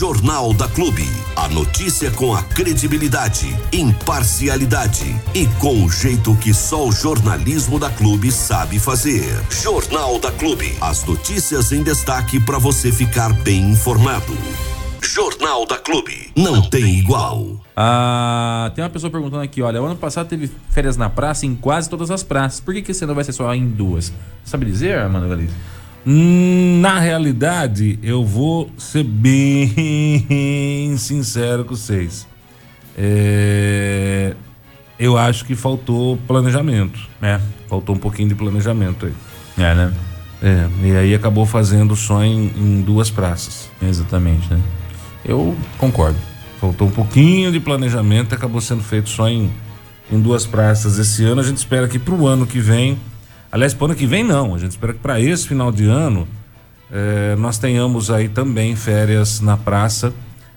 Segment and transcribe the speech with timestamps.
[0.00, 1.06] Jornal da Clube.
[1.36, 7.90] A notícia com a credibilidade, imparcialidade e com o jeito que só o jornalismo da
[7.90, 9.26] Clube sabe fazer.
[9.50, 10.74] Jornal da Clube.
[10.80, 14.32] As notícias em destaque para você ficar bem informado.
[15.02, 16.32] Jornal da Clube.
[16.34, 17.60] Não tem igual.
[17.76, 21.54] Ah, tem uma pessoa perguntando aqui, olha, o ano passado teve férias na praça em
[21.54, 22.58] quase todas as praças.
[22.58, 24.10] Por que, que esse ano vai ser só em duas?
[24.46, 25.52] Sabe dizer, Armando Galiza?
[26.04, 32.26] Na realidade, eu vou ser bem sincero com vocês.
[32.96, 34.34] É,
[34.98, 36.98] eu acho que faltou planejamento.
[37.20, 37.38] É.
[37.68, 39.14] Faltou um pouquinho de planejamento aí.
[39.58, 39.92] É, né?
[40.42, 43.70] É, e aí acabou fazendo só em, em duas praças.
[43.82, 44.60] Exatamente, né?
[45.24, 46.18] Eu concordo.
[46.60, 49.50] Faltou um pouquinho de planejamento e acabou sendo feito só em,
[50.10, 51.40] em duas praças esse ano.
[51.40, 52.98] A gente espera que para o ano que vem,
[53.50, 55.86] aliás, para o ano que vem não, a gente espera que para esse final de
[55.86, 56.26] ano
[56.90, 60.12] eh, nós tenhamos aí também férias na praça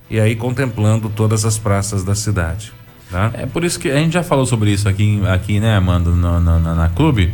[0.09, 2.73] e aí contemplando todas as praças da cidade.
[3.09, 3.31] Tá?
[3.35, 6.39] É por isso que a gente já falou sobre isso aqui, aqui né, Amanda, na,
[6.39, 7.31] na, na, na clube.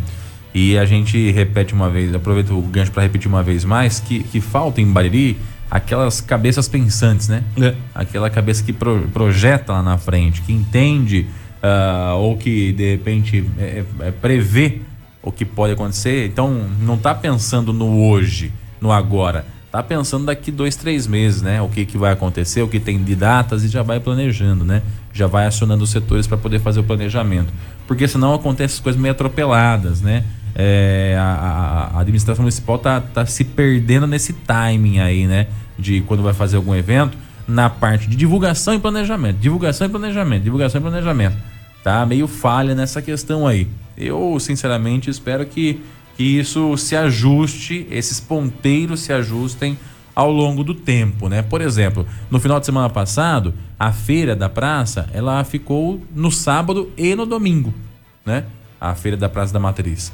[0.54, 4.24] E a gente repete uma vez, aproveita o gancho para repetir uma vez mais, que,
[4.24, 5.38] que falta em Bariri
[5.70, 7.44] aquelas cabeças pensantes, né?
[7.62, 7.76] É.
[7.94, 11.28] Aquela cabeça que pro, projeta lá na frente, que entende
[11.64, 14.82] uh, ou que de repente é, é, prevê
[15.22, 16.28] o que pode acontecer.
[16.28, 19.46] Então não tá pensando no hoje, no agora.
[19.72, 21.62] Tá pensando daqui dois, três meses, né?
[21.62, 24.82] O que, que vai acontecer, o que tem de datas e já vai planejando, né?
[25.14, 27.54] Já vai acionando os setores para poder fazer o planejamento.
[27.86, 30.24] Porque senão acontecem as coisas meio atropeladas, né?
[30.56, 35.46] É, a, a, a, administração municipal tá, tá se perdendo nesse timing aí, né?
[35.78, 37.16] De quando vai fazer algum evento,
[37.48, 39.38] na parte de divulgação e planejamento.
[39.38, 41.38] Divulgação e planejamento, divulgação e planejamento.
[41.84, 43.68] Tá meio falha nessa questão aí.
[44.00, 45.82] Eu, sinceramente, espero que,
[46.16, 49.78] que isso se ajuste, esses ponteiros se ajustem
[50.16, 51.42] ao longo do tempo, né?
[51.42, 56.92] Por exemplo, no final de semana passado, a feira da praça, ela ficou no sábado
[56.98, 57.74] e no domingo,
[58.26, 58.46] né?
[58.80, 60.12] A feira da Praça da Matriz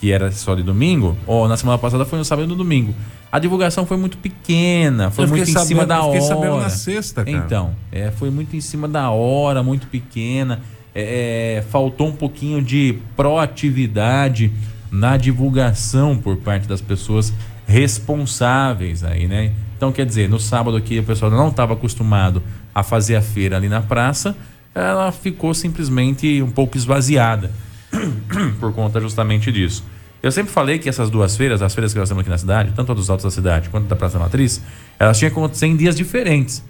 [0.00, 2.94] que era só de domingo, ou na semana passada foi no sábado e no domingo.
[3.30, 6.16] A divulgação foi muito pequena, foi muito em sabendo, cima da hora.
[6.16, 7.36] Eu fiquei sabendo na sexta, cara.
[7.36, 10.62] Então, é, foi muito em cima da hora, muito pequena.
[10.94, 14.52] É, é, faltou um pouquinho de proatividade
[14.90, 17.32] na divulgação por parte das pessoas
[17.66, 19.52] responsáveis aí, né?
[19.76, 22.42] Então, quer dizer, no sábado aqui o pessoal não estava acostumado
[22.74, 24.36] a fazer a feira ali na praça,
[24.74, 27.50] ela ficou simplesmente um pouco esvaziada
[28.58, 29.84] por conta justamente disso.
[30.22, 32.72] Eu sempre falei que essas duas feiras, as feiras que nós temos aqui na cidade,
[32.76, 34.60] tanto a dos altos da cidade quanto da Praça Matriz,
[34.98, 36.62] elas tinham que acontecer em dias diferentes.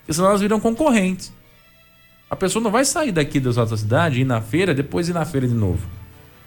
[0.00, 1.32] Porque senão elas viram concorrentes.
[2.28, 5.46] A pessoa não vai sair daqui da cidade, ir na feira, depois ir na feira
[5.46, 5.80] de novo.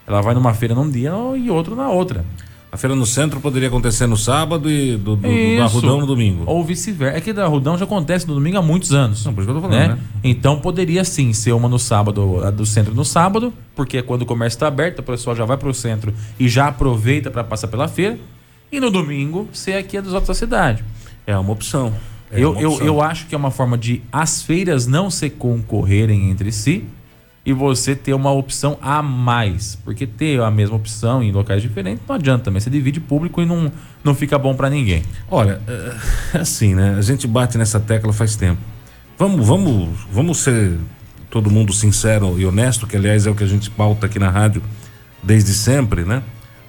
[0.06, 2.26] Ela vai numa feira num dia e outro na outra.
[2.70, 6.44] A feira no centro poderia acontecer no sábado e do, do, do Arrudão no domingo.
[6.46, 7.18] Ou vice-versa.
[7.18, 9.26] É que da Arrudão já acontece no domingo há muitos anos.
[9.26, 9.96] Não, por isso que eu tô falando, né?
[9.96, 10.00] né?
[10.24, 14.24] Então poderia sim ser uma no sábado, a do centro no sábado, porque é quando
[14.24, 17.44] o comércio está aberto, o pessoal já vai para o centro e já aproveita para
[17.44, 18.20] passar pela feira.
[18.70, 20.84] E no domingo ser aqui a dos outros da cidade.
[21.26, 21.94] É uma opção.
[22.32, 26.30] É eu, eu, eu acho que é uma forma de as feiras não se concorrerem
[26.30, 26.86] entre si
[27.46, 29.78] e você ter uma opção a mais.
[29.86, 32.60] Porque ter a mesma opção em locais diferentes não adianta também.
[32.60, 33.72] Você divide público e não,
[34.04, 35.04] não fica bom para ninguém.
[35.32, 35.62] Olha,
[36.34, 36.96] é assim, né?
[36.98, 38.60] A gente bate nessa tecla faz tempo.
[39.18, 40.78] Vamos, vamos, vamos ser
[41.30, 44.30] todo mundo sincero e honesto, que aliás é o que a gente pauta aqui na
[44.30, 44.62] rádio
[45.24, 46.22] desde sempre, né?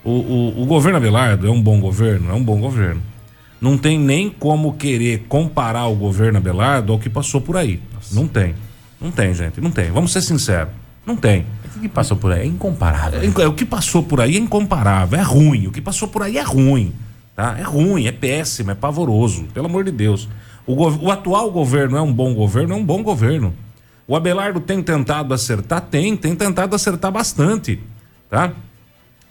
[0.05, 2.31] O, o, o governo Abelardo é um bom governo?
[2.31, 3.03] É um bom governo.
[3.61, 7.81] Não tem nem como querer comparar o governo Abelardo ao que passou por aí.
[7.93, 8.15] Nossa.
[8.15, 8.55] Não tem.
[9.01, 9.91] Não tem, gente, não tem.
[9.91, 10.73] Vamos ser sinceros.
[11.05, 11.47] Não tem.
[11.77, 13.21] O que passou por aí é incomparável.
[13.23, 15.67] É, o que passou por aí é incomparável, é ruim.
[15.67, 16.93] O que passou por aí é ruim.
[17.35, 17.57] Tá?
[17.59, 19.45] É ruim, é péssimo, é pavoroso.
[19.55, 20.29] Pelo amor de Deus.
[20.67, 22.75] O, o atual governo é um bom governo?
[22.75, 23.55] É um bom governo.
[24.07, 25.81] O Abelardo tem tentado acertar?
[25.83, 27.81] Tem, tem tentado acertar bastante.
[28.29, 28.53] Tá?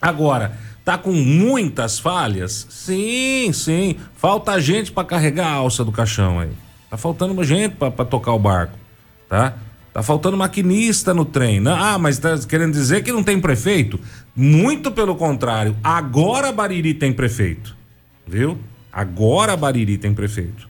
[0.01, 2.65] Agora, tá com muitas falhas?
[2.69, 3.97] Sim, sim.
[4.15, 6.51] Falta gente para carregar a alça do caixão aí.
[6.89, 8.87] Tá faltando gente para tocar o barco
[9.27, 9.53] tá?
[9.93, 11.59] Tá faltando maquinista no trem.
[11.59, 13.99] Não, ah, mas tá querendo dizer que não tem prefeito?
[14.33, 15.75] Muito pelo contrário.
[15.83, 17.75] Agora Bariri tem prefeito.
[18.25, 18.57] Viu?
[18.89, 20.69] Agora Bariri tem prefeito.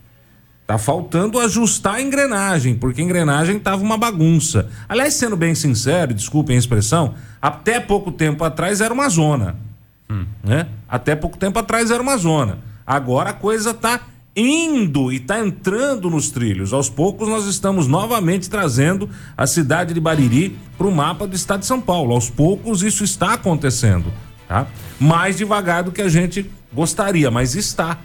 [0.66, 4.70] Tá faltando ajustar a engrenagem, porque a engrenagem tava uma bagunça.
[4.90, 9.67] Aliás, sendo bem sincero, desculpem a expressão, até pouco tempo atrás era uma zona.
[10.10, 10.26] Hum.
[10.44, 10.68] Né?
[10.88, 12.60] Até pouco tempo atrás era uma zona.
[12.86, 14.00] Agora a coisa tá
[14.36, 16.74] indo e está entrando nos trilhos.
[16.74, 21.62] Aos poucos nós estamos novamente trazendo a cidade de Bariri para o mapa do estado
[21.62, 22.14] de São Paulo.
[22.14, 24.14] Aos poucos isso está acontecendo,
[24.48, 24.68] tá?
[25.00, 27.98] Mais devagar do que a gente gostaria, mas está,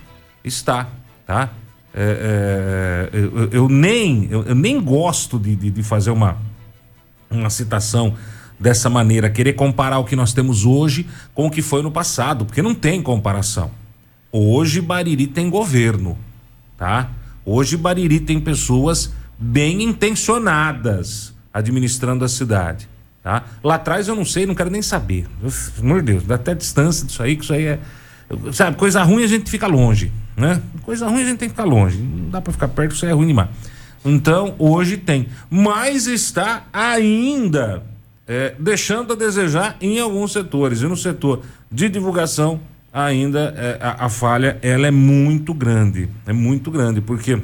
[0.42, 0.88] está,
[1.26, 1.50] tá?
[1.94, 6.38] é, é, eu, eu, nem, eu, eu, nem gosto de, de, de fazer uma,
[7.30, 8.14] uma citação
[8.62, 12.46] dessa maneira, querer comparar o que nós temos hoje com o que foi no passado,
[12.46, 13.72] porque não tem comparação.
[14.30, 16.16] Hoje Bariri tem governo,
[16.78, 17.10] tá?
[17.44, 22.88] Hoje Bariri tem pessoas bem intencionadas administrando a cidade,
[23.22, 23.42] tá?
[23.64, 25.26] Lá atrás eu não sei, não quero nem saber.
[25.80, 27.80] Amor de Deus, dá até distância disso aí, que isso aí é
[28.52, 30.62] sabe, coisa ruim a gente fica longe, né?
[30.82, 31.98] Coisa ruim a gente tem que ficar longe.
[31.98, 33.50] Não dá para ficar perto, isso aí é ruim demais.
[34.04, 37.82] Então, hoje tem, mas está ainda
[38.26, 40.82] é, deixando a desejar em alguns setores.
[40.82, 42.60] E no setor de divulgação,
[42.92, 46.08] ainda é, a, a, falha ela é muito grande.
[46.26, 47.40] É muito grande, porque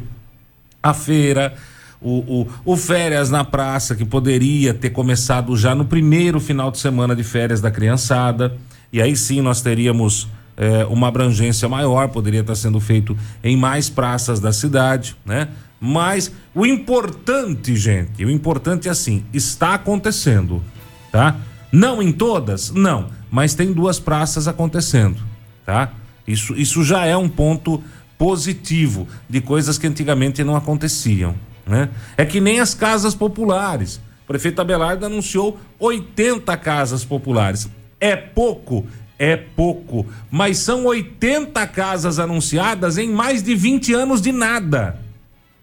[0.83, 1.55] a feira,
[2.01, 6.79] o, o, o, férias na praça, que poderia ter começado já no primeiro final de
[6.79, 8.57] semana de férias da criançada,
[8.93, 13.89] e aí sim nós teríamos é, uma abrangência maior, poderia estar sendo feito em mais
[13.89, 15.49] praças da cidade, né?
[15.81, 20.61] Mas o importante, gente, o importante é assim, está acontecendo,
[21.13, 21.37] tá?
[21.71, 25.23] Não em todas, não, mas tem duas praças acontecendo,
[25.65, 25.93] tá?
[26.27, 27.81] Isso, isso já é um ponto
[28.19, 31.89] positivo de coisas que antigamente não aconteciam, né?
[32.17, 34.01] É que nem as casas populares.
[34.25, 37.69] O prefeito Abelardo anunciou 80 casas populares.
[38.01, 38.87] É pouco?
[39.19, 44.99] É pouco, mas são 80 casas anunciadas em mais de 20 anos de nada,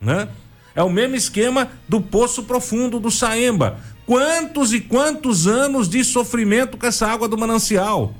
[0.02, 0.28] né?
[0.75, 3.80] É o mesmo esquema do Poço Profundo do Saemba.
[4.06, 8.13] Quantos e quantos anos de sofrimento com essa água do manancial?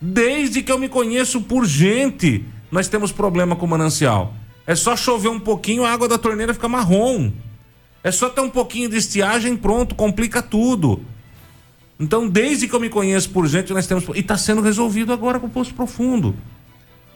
[0.00, 4.34] Desde que eu me conheço por gente, nós temos problema com o manancial.
[4.66, 7.30] É só chover um pouquinho, a água da torneira fica marrom.
[8.02, 11.00] É só ter um pouquinho de estiagem, pronto, complica tudo.
[11.98, 14.04] Então, desde que eu me conheço por gente, nós temos.
[14.14, 16.34] E está sendo resolvido agora com o Poço Profundo.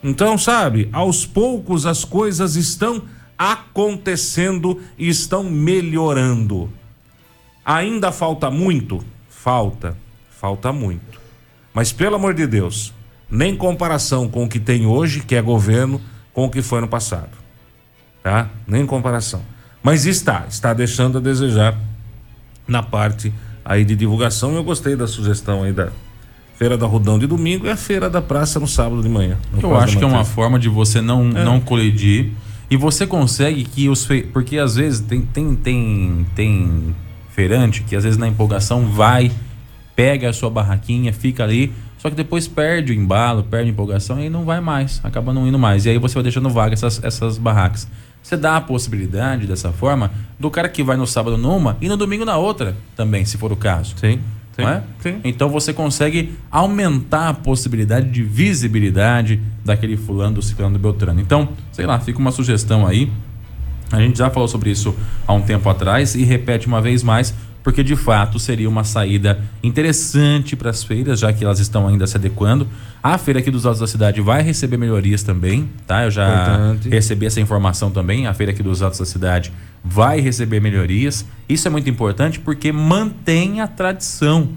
[0.03, 3.03] Então, sabe, aos poucos as coisas estão
[3.37, 6.71] acontecendo e estão melhorando.
[7.65, 9.05] Ainda falta muito?
[9.29, 9.97] Falta,
[10.31, 11.21] falta muito.
[11.75, 12.95] Mas pelo amor de Deus,
[13.31, 16.01] nem comparação com o que tem hoje, que é governo,
[16.33, 17.37] com o que foi no passado.
[18.23, 18.49] Tá?
[18.67, 19.43] Nem comparação.
[19.83, 21.79] Mas está, está deixando a desejar
[22.67, 23.33] na parte
[23.69, 24.55] aí de divulgação.
[24.55, 25.91] Eu gostei da sugestão aí da
[26.57, 29.37] Feira da Rodão de domingo e a Feira da Praça no sábado de manhã.
[29.63, 31.45] Eu acho que é uma forma de você não, é.
[31.45, 32.33] não colidir
[32.71, 34.23] e você consegue que os fe...
[34.23, 36.97] porque às vezes tem tem tem tem
[37.31, 39.31] feirante que às vezes na empolgação vai,
[39.95, 44.21] pega a sua barraquinha, fica ali, só que depois perde o embalo, perde a empolgação
[44.21, 45.87] e não vai mais, acaba não indo mais.
[45.87, 47.89] E aí você vai deixando vaga essas, essas barracas.
[48.29, 51.97] Você dá a possibilidade dessa forma do cara que vai no sábado numa e no
[51.97, 53.95] domingo na outra também, se for o caso.
[53.97, 54.21] Sim.
[54.53, 54.83] Sim, é?
[55.01, 55.21] sim.
[55.25, 61.19] Então você consegue aumentar a possibilidade de visibilidade daquele fulano, do ciclano, do Beltrano.
[61.23, 63.11] Então, sei lá, fica uma sugestão aí
[63.91, 64.95] a gente já falou sobre isso
[65.27, 69.39] há um tempo atrás e repete uma vez mais, porque de fato seria uma saída
[69.63, 72.67] interessante para as feiras, já que elas estão ainda se adequando.
[73.03, 76.05] A feira aqui dos Altos da cidade vai receber melhorias também, tá?
[76.05, 76.89] Eu já Importante.
[76.89, 78.27] recebi essa informação também.
[78.27, 79.53] A feira aqui dos Altos da cidade
[79.85, 81.25] vai receber melhorias.
[81.49, 84.49] Isso é muito importante porque mantém a tradição,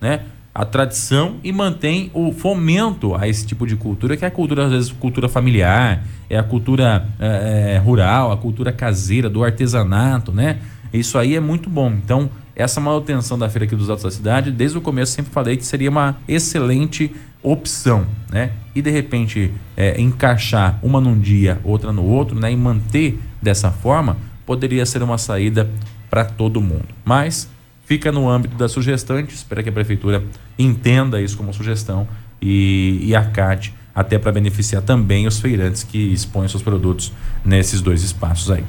[0.00, 0.20] né?
[0.54, 4.66] a tradição e mantém o fomento a esse tipo de cultura, que é a cultura,
[4.66, 10.58] às vezes, cultura familiar, é a cultura é, rural, a cultura caseira, do artesanato, né?
[10.92, 11.90] Isso aí é muito bom.
[11.92, 12.28] Então,
[12.60, 15.64] essa manutenção da Feira aqui dos Altos da Cidade, desde o começo sempre falei que
[15.64, 17.10] seria uma excelente
[17.42, 18.52] opção, né?
[18.74, 22.52] E de repente é, encaixar uma num dia, outra no outro, né?
[22.52, 25.70] E manter dessa forma, poderia ser uma saída
[26.10, 26.88] para todo mundo.
[27.04, 27.48] Mas
[27.84, 30.22] fica no âmbito da sugestão, a gente espera que a prefeitura
[30.58, 32.06] entenda isso como sugestão
[32.42, 37.12] e, e acate até para beneficiar também os feirantes que expõem seus produtos
[37.44, 38.64] nesses dois espaços aí.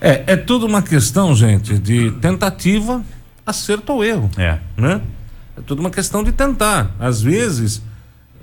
[0.00, 3.04] É, é tudo uma questão, gente, de tentativa,
[3.44, 4.30] acerto ou erro.
[4.36, 4.58] É.
[4.76, 5.00] Né?
[5.56, 6.94] É tudo uma questão de tentar.
[6.98, 7.78] Às vezes,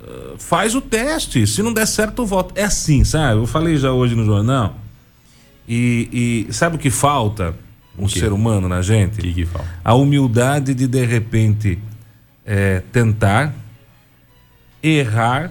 [0.00, 1.46] uh, faz o teste.
[1.46, 2.58] Se não der certo, volta.
[2.60, 3.40] É assim, sabe?
[3.40, 4.76] Eu falei já hoje no jornal.
[5.68, 7.54] E, e sabe o que falta?
[7.98, 9.20] um ser humano na gente.
[9.20, 9.66] Que que fala?
[9.84, 11.78] A humildade de de repente
[12.46, 13.52] é, tentar,
[14.82, 15.50] errar,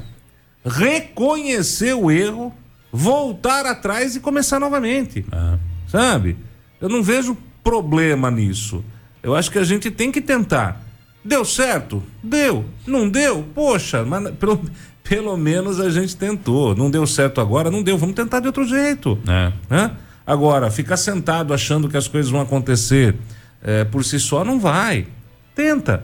[0.65, 2.53] reconhecer o erro,
[2.91, 5.25] voltar atrás e começar novamente.
[5.31, 5.57] Ah.
[5.88, 6.38] Sabe?
[6.79, 8.84] Eu não vejo problema nisso.
[9.24, 10.82] Eu acho que a gente tem que tentar.
[11.24, 12.01] Deu certo?
[12.24, 12.65] Deu.
[12.86, 13.46] Não deu?
[13.53, 14.62] Poxa, mas pelo,
[15.03, 16.75] pelo menos a gente tentou.
[16.75, 17.72] Não deu certo agora?
[17.72, 17.98] Não deu.
[17.98, 19.17] Vamos tentar de outro jeito.
[19.27, 19.51] É.
[19.70, 19.91] Né?
[20.25, 23.15] Agora, ficar sentado achando que as coisas vão acontecer
[23.62, 25.08] é, por si só, não vai.
[25.56, 26.03] Tenta.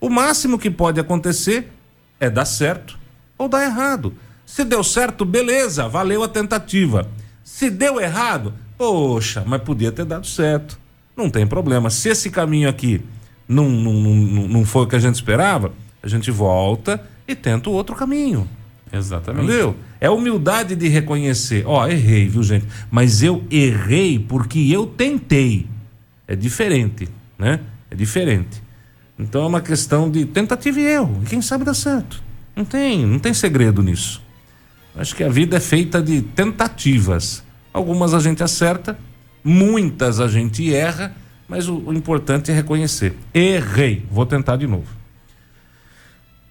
[0.00, 1.70] O máximo que pode acontecer
[2.18, 2.98] é dar certo
[3.36, 4.14] ou dar errado.
[4.46, 7.08] Se deu certo, beleza, valeu a tentativa.
[7.42, 10.78] Se deu errado, poxa, mas podia ter dado certo.
[11.16, 11.90] Não tem problema.
[11.90, 13.00] Se esse caminho aqui
[13.48, 17.70] não, não, não, não foi o que a gente esperava, a gente volta e tenta
[17.70, 18.48] o outro caminho.
[18.92, 19.44] Exatamente.
[19.44, 19.76] Entendeu?
[20.00, 21.64] É humildade de reconhecer.
[21.66, 22.66] Ó, errei, viu, gente?
[22.90, 25.66] Mas eu errei porque eu tentei.
[26.26, 27.60] É diferente, né?
[27.90, 28.62] É diferente.
[29.18, 31.20] Então é uma questão de tentativa e erro.
[31.22, 32.22] E quem sabe dá certo.
[32.54, 34.22] Não tem, não tem segredo nisso.
[34.96, 37.43] Acho que a vida é feita de tentativas.
[37.74, 38.96] Algumas a gente acerta,
[39.42, 41.12] muitas a gente erra,
[41.48, 43.16] mas o, o importante é reconhecer.
[43.34, 44.86] Errei, vou tentar de novo.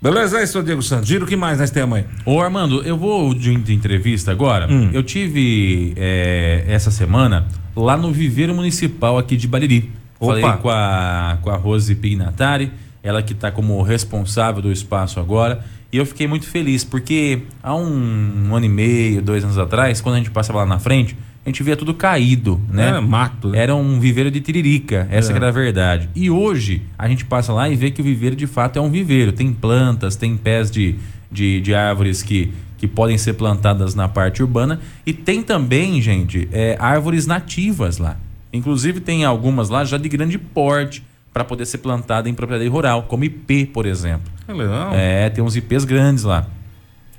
[0.01, 1.08] Beleza aí, seu Diego Santos.
[1.08, 2.06] Giro, o que mais nós temos aí?
[2.25, 4.68] Ô Armando, eu vou de, de entrevista agora.
[4.70, 4.89] Hum.
[4.92, 9.89] Eu tive é, essa semana lá no Viveiro Municipal aqui de Bariri.
[10.20, 10.42] Opa.
[10.42, 12.70] Falei com a, com a Rose Pignatari,
[13.01, 15.63] ela que está como responsável do espaço agora.
[15.93, 20.01] E eu fiquei muito feliz, porque há um, um ano e meio, dois anos atrás,
[20.01, 22.97] quando a gente passava lá na frente, a gente via tudo caído, né?
[22.97, 23.50] É, mato.
[23.50, 23.59] né?
[23.59, 25.31] Era um viveiro de tiririca, essa É.
[25.33, 26.09] que era a verdade.
[26.15, 28.89] E hoje a gente passa lá e vê que o viveiro de fato é um
[28.89, 29.31] viveiro.
[29.31, 30.95] Tem plantas, tem pés de,
[31.31, 34.79] de, de árvores que, que podem ser plantadas na parte urbana.
[35.05, 38.17] E tem também, gente, é, árvores nativas lá.
[38.51, 41.03] Inclusive tem algumas lá já de grande porte
[41.34, 44.32] para poder ser plantada em propriedade rural, como IP, por exemplo.
[44.48, 44.92] É legal.
[44.94, 46.46] É, tem uns IPs grandes lá.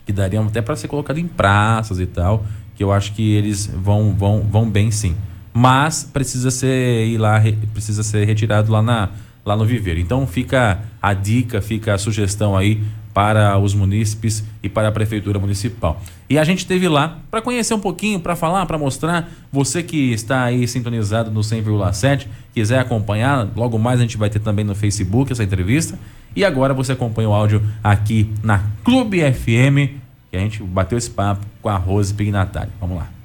[0.07, 2.47] Que dariam até para ser colocado em praças e tal.
[2.77, 5.17] Que eu acho que eles vão, vão, vão bem sim.
[5.53, 9.09] Mas precisa ser ir lá, re- precisa ser retirado lá, na,
[9.45, 9.99] lá no viveiro.
[9.99, 12.83] Então fica a dica, fica a sugestão aí
[13.15, 16.03] para os munícipes e para a prefeitura municipal.
[16.29, 19.31] E a gente esteve lá para conhecer um pouquinho, para falar, para mostrar.
[19.53, 24.41] Você que está aí sintonizado no 100,7, quiser acompanhar, logo mais a gente vai ter
[24.41, 25.97] também no Facebook essa entrevista.
[26.35, 31.09] E agora você acompanha o áudio aqui na Clube FM, que a gente bateu esse
[31.09, 32.71] papo com a Rose Pignatari.
[32.81, 33.24] Vamos lá.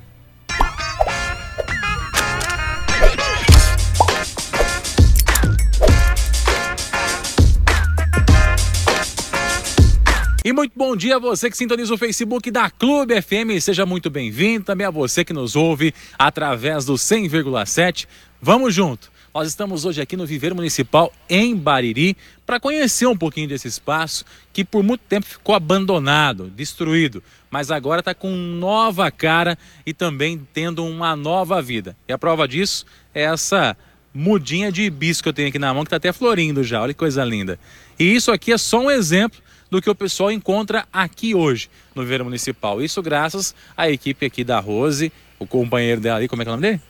[10.43, 13.59] E muito bom dia a você que sintoniza o Facebook da Clube FM.
[13.59, 14.63] Seja muito bem-vindo.
[14.63, 18.07] Também a você que nos ouve através do 100,7.
[18.41, 19.11] Vamos junto.
[19.33, 22.15] Nós estamos hoje aqui no Viveiro Municipal em Bariri
[22.45, 27.99] para conhecer um pouquinho desse espaço que por muito tempo ficou abandonado, destruído, mas agora
[27.99, 31.97] está com nova cara e também tendo uma nova vida.
[32.07, 33.75] E a prova disso é essa
[34.13, 36.81] mudinha de hibisco que eu tenho aqui na mão que está até florindo já.
[36.81, 37.59] Olha que coisa linda.
[37.99, 42.01] E isso aqui é só um exemplo do que o pessoal encontra aqui hoje no
[42.01, 42.81] Viveiro Municipal.
[42.81, 46.53] Isso graças à equipe aqui da Rose, o companheiro dela ali, como é que é
[46.53, 46.81] o nome dele?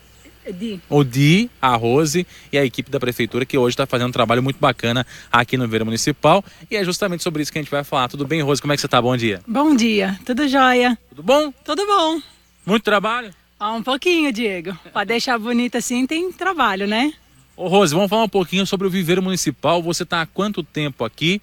[0.52, 0.82] Di.
[0.90, 4.42] O Di, a Rose e a equipe da prefeitura que hoje está fazendo um trabalho
[4.42, 6.44] muito bacana aqui no Viveiro Municipal.
[6.72, 8.08] E é justamente sobre isso que a gente vai falar.
[8.08, 8.62] Tudo bem, Rose?
[8.62, 9.02] Como é que você tá?
[9.02, 9.42] Bom dia.
[9.48, 10.98] Bom dia, tudo jóia?
[11.10, 11.54] Tudo bom?
[11.64, 12.22] Tudo bom?
[12.66, 13.32] Muito trabalho?
[13.60, 14.78] Ah, um pouquinho, Diego.
[14.94, 17.14] Pra deixar bonito assim tem trabalho, né?
[17.56, 19.84] Ô Rose, vamos falar um pouquinho sobre o Viveiro Municipal.
[19.84, 21.42] Você está há quanto tempo aqui?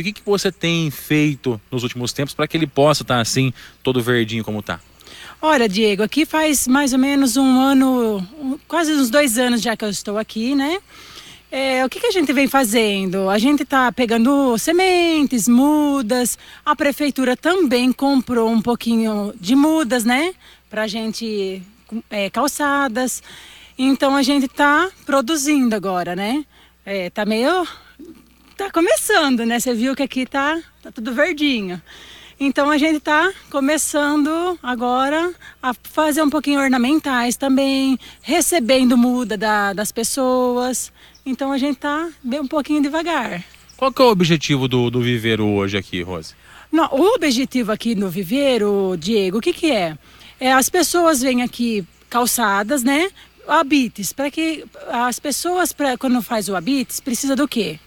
[0.00, 3.52] O que, que você tem feito nos últimos tempos para que ele possa estar assim,
[3.82, 4.80] todo verdinho como tá?
[5.40, 8.26] Olha, Diego, aqui faz mais ou menos um ano,
[8.66, 10.78] quase uns dois anos já que eu estou aqui, né?
[11.50, 13.30] É, o que, que a gente vem fazendo?
[13.30, 16.36] A gente está pegando sementes, mudas.
[16.64, 20.34] A prefeitura também comprou um pouquinho de mudas, né?
[20.68, 21.62] Pra gente,
[22.10, 23.22] é, calçadas.
[23.78, 26.44] Então a gente está produzindo agora, né?
[26.84, 27.66] É, tá meio.
[28.58, 29.60] Tá começando, né?
[29.60, 31.80] Você viu que aqui tá, tá tudo verdinho.
[32.40, 39.72] Então a gente está começando agora a fazer um pouquinho ornamentais também, recebendo muda da-
[39.72, 40.92] das pessoas.
[41.24, 43.44] Então a gente está bem um pouquinho devagar.
[43.76, 46.34] Qual que é o objetivo do, do Viveiro hoje aqui, Rose?
[46.70, 49.96] Não, o objetivo aqui no viveiro, Diego, o que, que é?
[50.40, 50.52] é?
[50.52, 53.08] As pessoas vêm aqui calçadas, né?
[53.46, 57.78] Habites, para que as pessoas, pra, quando faz o habites, precisa do quê?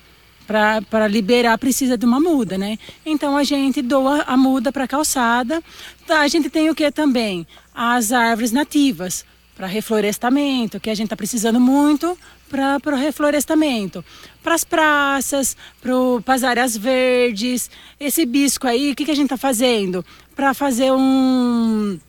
[0.89, 2.77] Para liberar, precisa de uma muda, né?
[3.05, 5.63] Então a gente doa a muda para calçada.
[6.05, 7.47] Tá, a gente tem o que também?
[7.73, 12.17] As árvores nativas para reflorestamento, que a gente está precisando muito
[12.49, 14.03] para o reflorestamento.
[14.43, 17.69] Para as praças, para as áreas verdes.
[17.99, 20.03] Esse bisco aí, o que, que a gente está fazendo?
[20.35, 21.99] Para fazer um.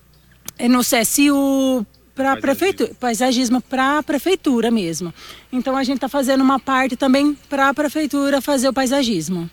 [0.59, 5.13] é No CSU, para prefeitura, paisagismo para a prefeitura mesmo.
[5.53, 9.51] Então a gente está fazendo uma parte também para a prefeitura fazer o paisagismo.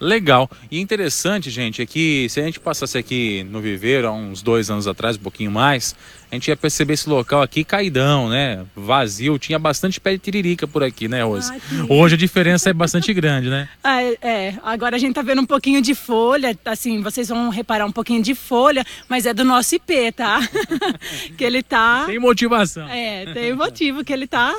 [0.00, 0.50] Legal.
[0.70, 4.70] E interessante, gente, é que se a gente passasse aqui no Viveiro há uns dois
[4.70, 5.94] anos atrás, um pouquinho mais,
[6.30, 8.64] a gente ia perceber esse local aqui caidão, né?
[8.76, 9.38] Vazio.
[9.38, 11.50] Tinha bastante pé de tiririca por aqui, né, Rose?
[11.52, 13.68] Ah, Hoje a diferença é bastante grande, né?
[13.82, 17.48] Ah, é, é, agora a gente tá vendo um pouquinho de folha, assim, vocês vão
[17.48, 20.46] reparar um pouquinho de folha, mas é do nosso IP, tá?
[21.38, 22.04] que ele tá.
[22.04, 22.86] Tem motivação.
[22.88, 24.54] É, tem motivo que ele tá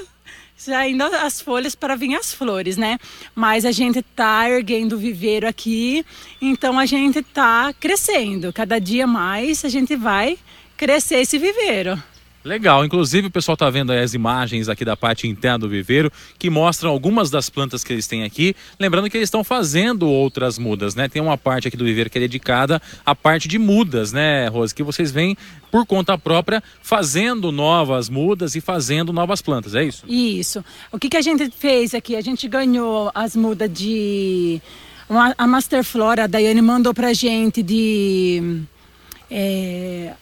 [0.60, 3.00] saindo as folhas para vir as flores, né?
[3.34, 6.06] Mas a gente tá erguendo o viveiro aqui,
[6.42, 8.52] então a gente tá crescendo.
[8.52, 10.38] Cada dia mais a gente vai
[10.76, 12.02] crescer esse viveiro.
[12.44, 16.50] Legal, inclusive o pessoal está vendo as imagens aqui da parte interna do viveiro que
[16.50, 18.56] mostram algumas das plantas que eles têm aqui.
[18.80, 21.10] Lembrando que eles estão fazendo outras mudas, né?
[21.10, 24.74] Tem uma parte aqui do viveiro que é dedicada à parte de mudas, né, Rose?
[24.74, 25.36] Que vocês vêm
[25.70, 30.06] por conta própria fazendo novas mudas e fazendo novas plantas, é isso?
[30.08, 30.64] Isso.
[30.94, 32.16] O que, que a gente fez aqui?
[32.16, 34.62] A gente ganhou as mudas de.
[35.38, 38.62] A Master Flora, a Daiane mandou pra gente de.
[39.30, 40.14] É,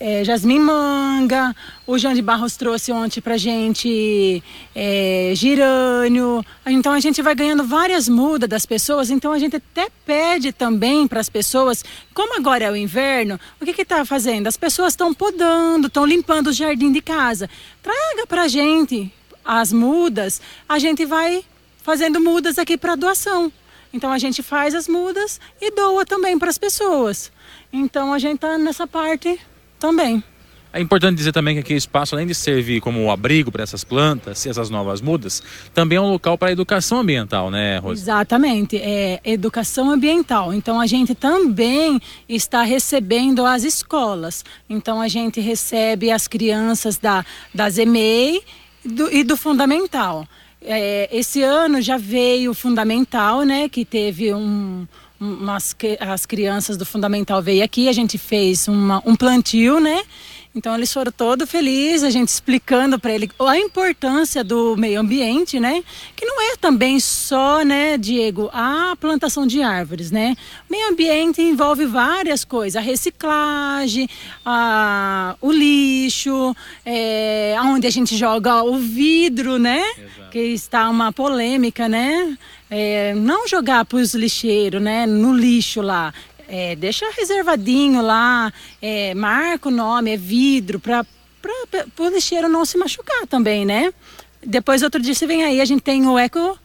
[0.00, 1.54] é, Jasmim Manga,
[1.86, 4.42] o João de Barros trouxe ontem pra gente
[4.74, 6.44] é, girânio.
[6.66, 11.08] Então a gente vai ganhando várias mudas das pessoas, então a gente até pede também
[11.08, 14.46] para as pessoas, como agora é o inverno, o que que tá fazendo?
[14.46, 17.50] As pessoas estão podando, estão limpando o jardim de casa.
[17.82, 19.12] Traga pra gente
[19.44, 21.44] as mudas, a gente vai
[21.82, 23.50] fazendo mudas aqui para doação.
[23.92, 27.32] Então a gente faz as mudas e doa também para as pessoas.
[27.72, 29.40] Então a gente tá nessa parte
[29.78, 30.22] também.
[30.70, 33.82] É importante dizer também que aqui o espaço, além de servir como abrigo para essas
[33.84, 35.42] plantas e essas novas mudas,
[35.72, 38.02] também é um local para educação ambiental, né, Rose?
[38.02, 40.52] Exatamente, é educação ambiental.
[40.52, 44.44] Então a gente também está recebendo as escolas.
[44.68, 48.42] Então a gente recebe as crianças da, das EMEI
[48.84, 50.28] do- e do Fundamental.
[50.60, 53.68] É, esse ano já veio o Fundamental, né?
[53.70, 54.86] Que teve um-
[56.00, 60.02] as crianças do Fundamental veio aqui, a gente fez uma- um plantio, né?
[60.58, 65.60] Então eles foram todos felizes, a gente explicando para ele a importância do meio ambiente,
[65.60, 65.84] né?
[66.16, 70.36] Que não é também só, né, Diego, a plantação de árvores, né?
[70.68, 74.08] O meio ambiente envolve várias coisas, a reciclagem,
[74.44, 79.80] a, o lixo, é, onde a gente joga o vidro, né?
[80.32, 82.36] Que está uma polêmica, né?
[82.68, 85.06] É, não jogar para os lixeiros, né?
[85.06, 86.12] No lixo lá.
[86.50, 91.04] É, deixa reservadinho lá, é, marca o nome, é vidro, para
[91.98, 93.92] o lixeiro não se machucar também, né?
[94.42, 96.58] Depois, outro dia, você vem aí, a gente tem o eco,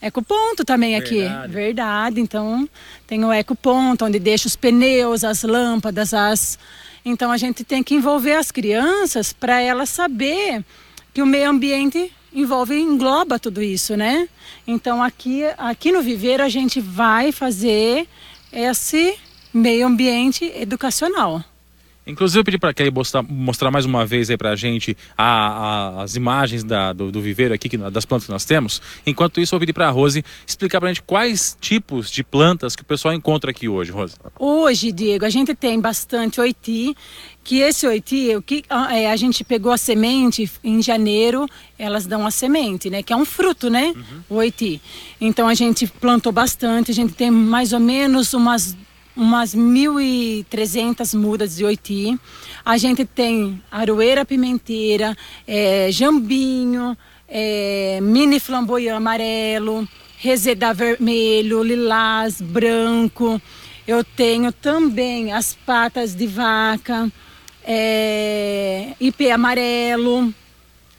[0.00, 1.20] ecoponto também aqui.
[1.20, 1.52] Verdade.
[1.52, 2.20] Verdade.
[2.20, 2.66] Então,
[3.06, 6.58] tem o ecoponto, onde deixa os pneus, as lâmpadas, as...
[7.04, 10.64] Então, a gente tem que envolver as crianças para elas saber
[11.12, 14.28] que o meio ambiente envolve, engloba tudo isso, né?
[14.66, 18.08] Então, aqui, aqui no Viveiro, a gente vai fazer
[18.52, 19.18] esse
[19.56, 21.42] meio ambiente educacional.
[22.08, 25.24] Inclusive eu pedi para Kelly mostrar, mostrar mais uma vez aí para a gente a-
[25.98, 28.80] a- as imagens da- do, do viveiro aqui, que- das plantas que nós temos.
[29.04, 32.22] Enquanto isso, eu vou pedir para a Rose explicar para a gente quais tipos de
[32.22, 34.14] plantas que o pessoal encontra aqui hoje, Rose.
[34.38, 36.96] Hoje, Diego, a gente tem bastante oiti,
[37.42, 42.24] que esse oiti, o que é, a gente pegou a semente em janeiro, elas dão
[42.24, 43.02] a semente, né?
[43.02, 43.92] Que é um fruto, né?
[44.30, 44.80] O oiti.
[45.20, 48.76] Então a gente plantou bastante, a gente tem mais ou menos umas
[49.16, 52.18] umas 1.300 mudas de oiti.
[52.64, 56.96] A gente tem aroeira pimenteira, é, jambinho,
[57.28, 63.40] é, mini flamboyant amarelo, reseda vermelho, lilás, branco.
[63.86, 67.10] Eu tenho também as patas de vaca,
[67.64, 70.34] é, IP amarelo.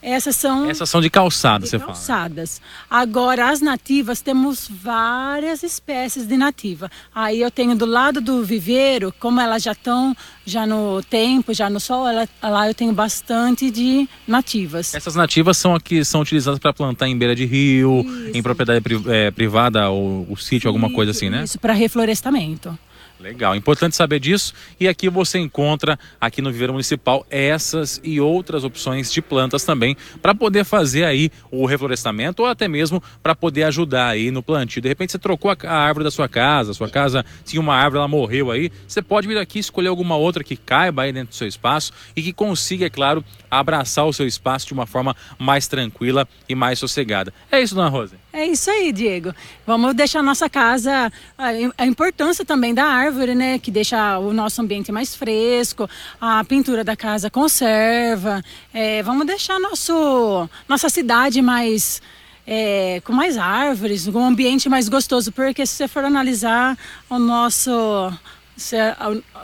[0.02, 1.92] Essas são Essas são de calçada, de você fala.
[1.94, 2.62] calçadas.
[2.90, 6.90] Agora, as nativas, temos várias espécies de nativa.
[7.14, 11.70] Aí eu tenho do lado do viveiro, como elas já estão já no tempo, já
[11.70, 14.94] no sol, ela- lá eu tenho bastante de nativas.
[14.94, 19.02] Essas nativas são aqui são utilizadas para plantar em beira de rio, em propriedade pri-
[19.08, 21.44] eh, privada ou o sítio, alguma coisa assim, né?
[21.44, 22.78] Isso, para reflorestamento.
[23.20, 24.54] Legal, importante saber disso.
[24.80, 29.98] E aqui você encontra, aqui no Viveiro Municipal, essas e outras opções de plantas também,
[30.22, 34.82] para poder fazer aí o reflorestamento ou até mesmo para poder ajudar aí no plantio.
[34.82, 38.08] De repente você trocou a, árvore da sua casa, sua casa tinha uma árvore, ela
[38.08, 41.48] morreu aí, você pode vir aqui escolher alguma outra que caiba aí dentro do seu
[41.48, 46.28] espaço e que consiga, é claro, abraçar o seu espaço de uma forma mais tranquila
[46.48, 47.34] e mais sossegada.
[47.52, 48.16] É isso, dona Rose?
[48.38, 49.34] É isso aí, Diego.
[49.66, 53.58] Vamos deixar nossa casa, a, a importância também da árvore, né?
[53.58, 55.90] Que deixa o nosso ambiente mais fresco,
[56.22, 58.44] a pintura da casa conserva.
[58.72, 62.00] É, vamos deixar nosso, nossa cidade mais
[62.46, 66.78] é, com mais árvores, um ambiente mais gostoso, porque se você for analisar
[67.10, 67.72] o nosso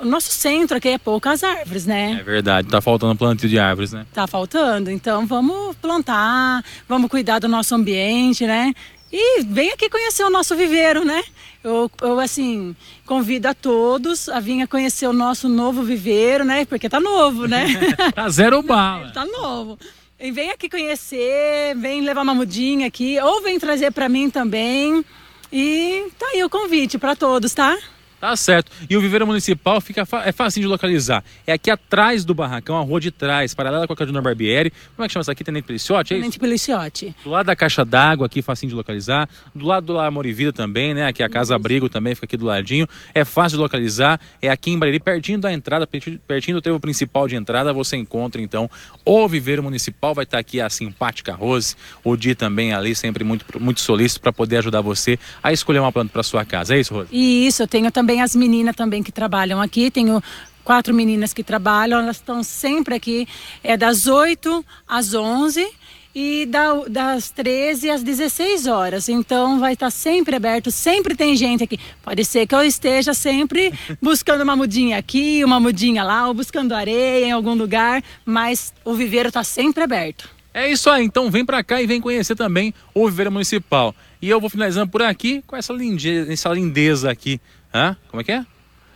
[0.02, 2.18] o nosso centro aqui é poucas árvores, né?
[2.20, 4.06] É verdade, tá faltando plantio de árvores, né?
[4.14, 8.74] Tá faltando, então vamos plantar, vamos cuidar do nosso ambiente, né?
[9.12, 11.24] E vem aqui conhecer o nosso viveiro, né?
[11.64, 16.66] Eu, eu, assim, convido a todos a vir conhecer o nosso novo viveiro, né?
[16.66, 17.68] Porque tá novo, né?
[18.14, 19.12] tá zero bala.
[19.12, 19.78] tá novo.
[20.20, 25.06] E vem aqui conhecer, vem levar uma mudinha aqui, ou vem trazer para mim também.
[25.52, 27.78] E tá aí o convite para todos, tá?
[28.24, 28.72] Tá certo.
[28.90, 31.22] E o viveiro municipal fica é fácil de localizar.
[31.46, 34.72] É aqui atrás do barracão, a rua de trás, paralela com a Caduna Barbieri.
[34.96, 35.44] Como é que chama isso aqui?
[35.44, 36.14] Tenente Peliciotti?
[36.14, 37.14] É Tenente Peliciotti.
[37.22, 39.28] Do lado da caixa d'água aqui, facinho de localizar.
[39.54, 41.06] Do lado do Amor e Vida também, né?
[41.06, 42.88] Aqui a Casa Abrigo também fica aqui do ladinho.
[43.14, 44.18] É fácil de localizar.
[44.42, 48.42] É aqui em Bariri, pertinho da entrada, pertinho do trevo principal de entrada, você encontra
[48.42, 48.72] então
[49.04, 50.16] o viveiro municipal.
[50.16, 51.76] Vai estar aqui a simpática Rose.
[52.06, 55.92] O Di também ali, sempre muito, muito solícito para poder ajudar você a escolher uma
[55.92, 56.74] planta para sua casa.
[56.74, 57.10] É isso, Rose?
[57.12, 59.90] Isso, eu tenho também também as meninas também que trabalham aqui.
[59.90, 60.22] Tenho
[60.64, 63.28] quatro meninas que trabalham, elas estão sempre aqui,
[63.64, 65.68] é das 8 às 11
[66.16, 69.10] e da, das 13 às 16 horas.
[69.10, 71.80] Então vai estar sempre aberto, sempre tem gente aqui.
[72.04, 76.76] Pode ser que eu esteja sempre buscando uma mudinha aqui, uma mudinha lá, ou buscando
[76.76, 80.30] areia em algum lugar, mas o viveiro está sempre aberto.
[80.54, 83.96] É isso aí, então vem para cá e vem conhecer também o Viveiro Municipal.
[84.22, 87.42] E eu vou finalizando por aqui com essa lindeza, essa lindeza aqui
[87.74, 87.98] Hã?
[88.08, 88.46] Como é que é?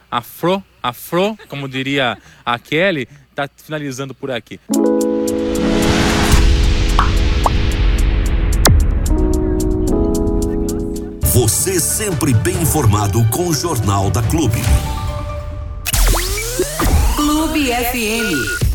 [0.10, 4.60] Afro, afro, como diria a Kelly, tá finalizando por aqui.
[11.22, 14.62] Você sempre bem informado com o Jornal da Clube.
[17.16, 18.67] Clube FM.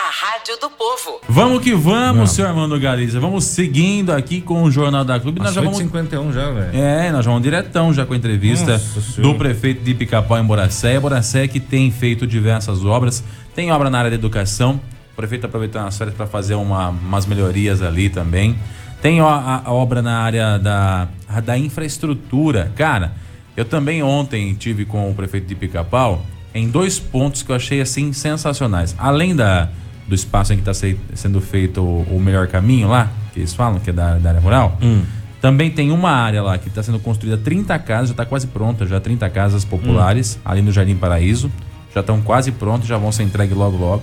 [0.00, 1.20] Rádio do Povo.
[1.28, 2.30] Vamos que vamos, vamos.
[2.30, 3.20] senhor Armando Galiza.
[3.20, 5.40] Vamos seguindo aqui com o Jornal da Clube.
[5.40, 6.76] Nós já vamos 51 já, velho.
[6.76, 8.80] É, nós vamos diretão já com a entrevista
[9.18, 11.00] do prefeito de Picapau em Boracéia.
[11.00, 13.22] Boracéia que tem feito diversas obras,
[13.54, 14.80] tem obra na área da educação.
[15.12, 18.58] O prefeito aproveitando as férias para fazer uma, umas melhorias ali também.
[19.02, 21.08] Tem a, a, a obra na área da,
[21.44, 22.72] da infraestrutura.
[22.76, 23.12] Cara,
[23.54, 27.80] eu também ontem tive com o prefeito de Picapau em dois pontos que eu achei
[27.80, 28.94] assim sensacionais.
[28.98, 29.68] Além da
[30.06, 33.54] do espaço em que está se, sendo feito o, o, melhor caminho lá, que eles
[33.54, 34.76] falam, que é da, da área rural.
[34.82, 35.02] Hum.
[35.40, 38.86] Também tem uma área lá que está sendo construída 30 casas, já está quase pronta,
[38.86, 40.40] já 30 casas populares hum.
[40.44, 41.50] ali no Jardim Paraíso.
[41.94, 44.02] Já estão quase prontas, já vão ser entregues logo logo.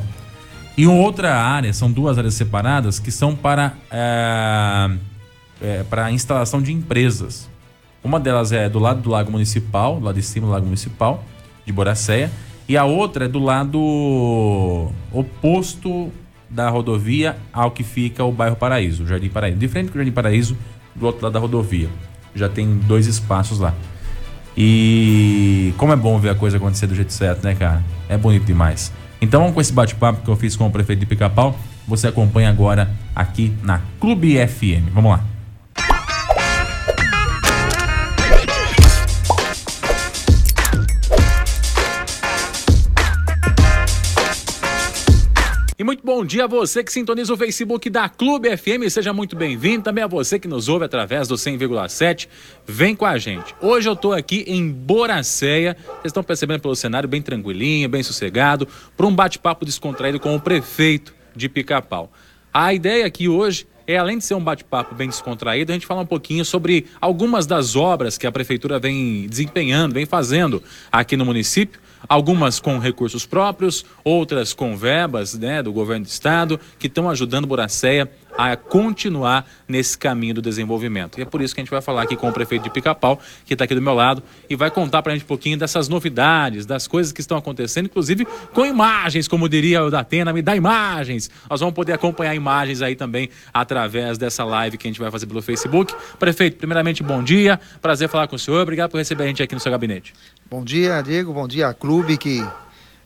[0.77, 4.89] E outra área, são duas áreas separadas, que são para, é,
[5.61, 7.49] é, para instalação de empresas.
[8.03, 11.23] Uma delas é do lado do Lago Municipal, lado de cima do Lago Municipal,
[11.69, 12.31] de Boracéia
[12.67, 16.11] e a outra é do lado oposto
[16.49, 19.57] da rodovia ao que fica o bairro Paraíso, o Jardim Paraíso.
[19.57, 20.57] Diferente do Jardim Paraíso,
[20.95, 21.89] do outro lado da rodovia.
[22.33, 23.73] Já tem dois espaços lá.
[24.57, 27.83] E como é bom ver a coisa acontecer do jeito certo, né, cara?
[28.07, 28.91] É bonito demais.
[29.21, 32.89] Então, com esse bate-papo que eu fiz com o prefeito de Pica-Pau, você acompanha agora
[33.15, 34.93] aqui na Clube FM.
[34.93, 35.23] Vamos lá.
[46.09, 49.83] Bom dia a você que sintoniza o Facebook da Clube FM, seja muito bem-vindo.
[49.83, 52.27] Também a você que nos ouve através do 100,7.
[52.65, 53.53] Vem com a gente.
[53.61, 55.77] Hoje eu estou aqui em Boracéia.
[55.85, 58.67] Vocês estão percebendo pelo cenário bem tranquilinho, bem sossegado,
[58.97, 62.11] para um bate-papo descontraído com o prefeito de Pica-Pau.
[62.51, 66.01] A ideia aqui hoje é, além de ser um bate-papo bem descontraído, a gente falar
[66.01, 71.25] um pouquinho sobre algumas das obras que a prefeitura vem desempenhando, vem fazendo aqui no
[71.25, 77.09] município algumas com recursos próprios, outras com verbas né, do governo do estado, que estão
[77.09, 78.09] ajudando Boracéia
[78.47, 81.19] a continuar nesse caminho do desenvolvimento.
[81.19, 83.19] E é por isso que a gente vai falar aqui com o prefeito de Pica-Pau,
[83.45, 85.89] que está aqui do meu lado, e vai contar para a gente um pouquinho dessas
[85.89, 90.55] novidades, das coisas que estão acontecendo, inclusive com imagens, como diria o Datena, me dá
[90.55, 91.29] imagens.
[91.49, 95.25] Nós vamos poder acompanhar imagens aí também através dessa live que a gente vai fazer
[95.25, 95.93] pelo Facebook.
[96.17, 99.53] Prefeito, primeiramente, bom dia, prazer falar com o senhor, obrigado por receber a gente aqui
[99.53, 100.13] no seu gabinete.
[100.49, 102.41] Bom dia, Diego, bom dia, Clube, que